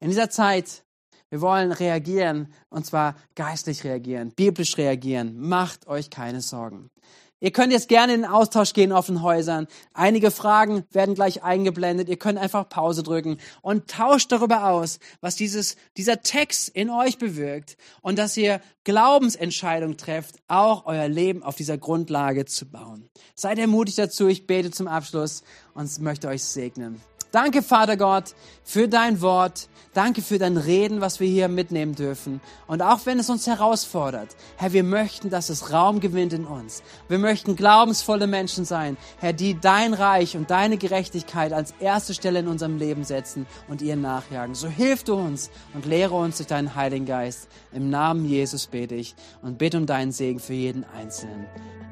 In 0.00 0.08
dieser 0.08 0.30
Zeit 0.30 0.84
wir 1.30 1.42
wollen 1.42 1.72
reagieren, 1.72 2.52
und 2.70 2.86
zwar 2.86 3.14
geistlich 3.34 3.84
reagieren, 3.84 4.32
biblisch 4.34 4.78
reagieren. 4.78 5.38
Macht 5.38 5.86
euch 5.86 6.08
keine 6.08 6.40
Sorgen. 6.40 6.90
Ihr 7.40 7.52
könnt 7.52 7.72
jetzt 7.72 7.88
gerne 7.88 8.14
in 8.14 8.22
den 8.22 8.30
Austausch 8.30 8.72
gehen 8.72 8.90
auf 8.90 9.06
den 9.06 9.22
Häusern. 9.22 9.68
Einige 9.94 10.30
Fragen 10.30 10.84
werden 10.90 11.14
gleich 11.14 11.44
eingeblendet. 11.44 12.08
Ihr 12.08 12.18
könnt 12.18 12.38
einfach 12.38 12.68
Pause 12.68 13.02
drücken 13.02 13.38
und 13.62 13.88
tauscht 13.88 14.32
darüber 14.32 14.68
aus, 14.70 14.98
was 15.20 15.36
dieses, 15.36 15.76
dieser 15.96 16.22
Text 16.22 16.68
in 16.68 16.90
euch 16.90 17.18
bewirkt 17.18 17.76
und 18.02 18.18
dass 18.18 18.36
ihr 18.36 18.60
Glaubensentscheidungen 18.84 19.96
trefft, 19.96 20.36
auch 20.48 20.86
euer 20.86 21.08
Leben 21.08 21.42
auf 21.42 21.54
dieser 21.54 21.78
Grundlage 21.78 22.44
zu 22.44 22.66
bauen. 22.66 23.08
Seid 23.34 23.58
ermutigt 23.58 23.98
dazu. 23.98 24.26
Ich 24.26 24.46
bete 24.46 24.70
zum 24.70 24.88
Abschluss 24.88 25.42
und 25.74 26.00
möchte 26.00 26.28
euch 26.28 26.42
segnen. 26.42 27.00
Danke, 27.30 27.62
Vater 27.62 27.96
Gott, 27.96 28.34
für 28.64 28.88
dein 28.88 29.20
Wort. 29.20 29.68
Danke 29.94 30.22
für 30.22 30.38
dein 30.38 30.56
Reden, 30.56 31.00
was 31.00 31.18
wir 31.18 31.28
hier 31.28 31.48
mitnehmen 31.48 31.94
dürfen. 31.94 32.40
Und 32.66 32.82
auch 32.82 33.00
wenn 33.04 33.18
es 33.18 33.30
uns 33.30 33.46
herausfordert, 33.46 34.28
Herr, 34.56 34.72
wir 34.72 34.84
möchten, 34.84 35.28
dass 35.28 35.48
es 35.48 35.72
Raum 35.72 36.00
gewinnt 36.00 36.32
in 36.32 36.44
uns. 36.44 36.82
Wir 37.08 37.18
möchten 37.18 37.56
glaubensvolle 37.56 38.26
Menschen 38.26 38.64
sein, 38.64 38.96
Herr, 39.18 39.32
die 39.32 39.58
dein 39.58 39.94
Reich 39.94 40.36
und 40.36 40.50
deine 40.50 40.76
Gerechtigkeit 40.78 41.52
als 41.52 41.74
erste 41.80 42.14
Stelle 42.14 42.38
in 42.38 42.48
unserem 42.48 42.78
Leben 42.78 43.04
setzen 43.04 43.46
und 43.66 43.82
ihr 43.82 43.96
nachjagen. 43.96 44.54
So 44.54 44.68
hilf 44.68 45.04
du 45.04 45.14
uns 45.14 45.50
und 45.74 45.84
lehre 45.84 46.14
uns 46.14 46.36
durch 46.36 46.48
deinen 46.48 46.74
Heiligen 46.74 47.06
Geist. 47.06 47.48
Im 47.72 47.90
Namen 47.90 48.24
Jesus 48.24 48.66
bete 48.66 48.94
ich 48.94 49.16
und 49.42 49.58
bitte 49.58 49.78
um 49.78 49.86
deinen 49.86 50.12
Segen 50.12 50.38
für 50.38 50.54
jeden 50.54 50.84
Einzelnen. 50.96 51.46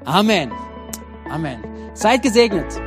Amen. 0.04 0.52
Amen. 1.28 1.64
Seid 1.94 2.22
gesegnet. 2.22 2.80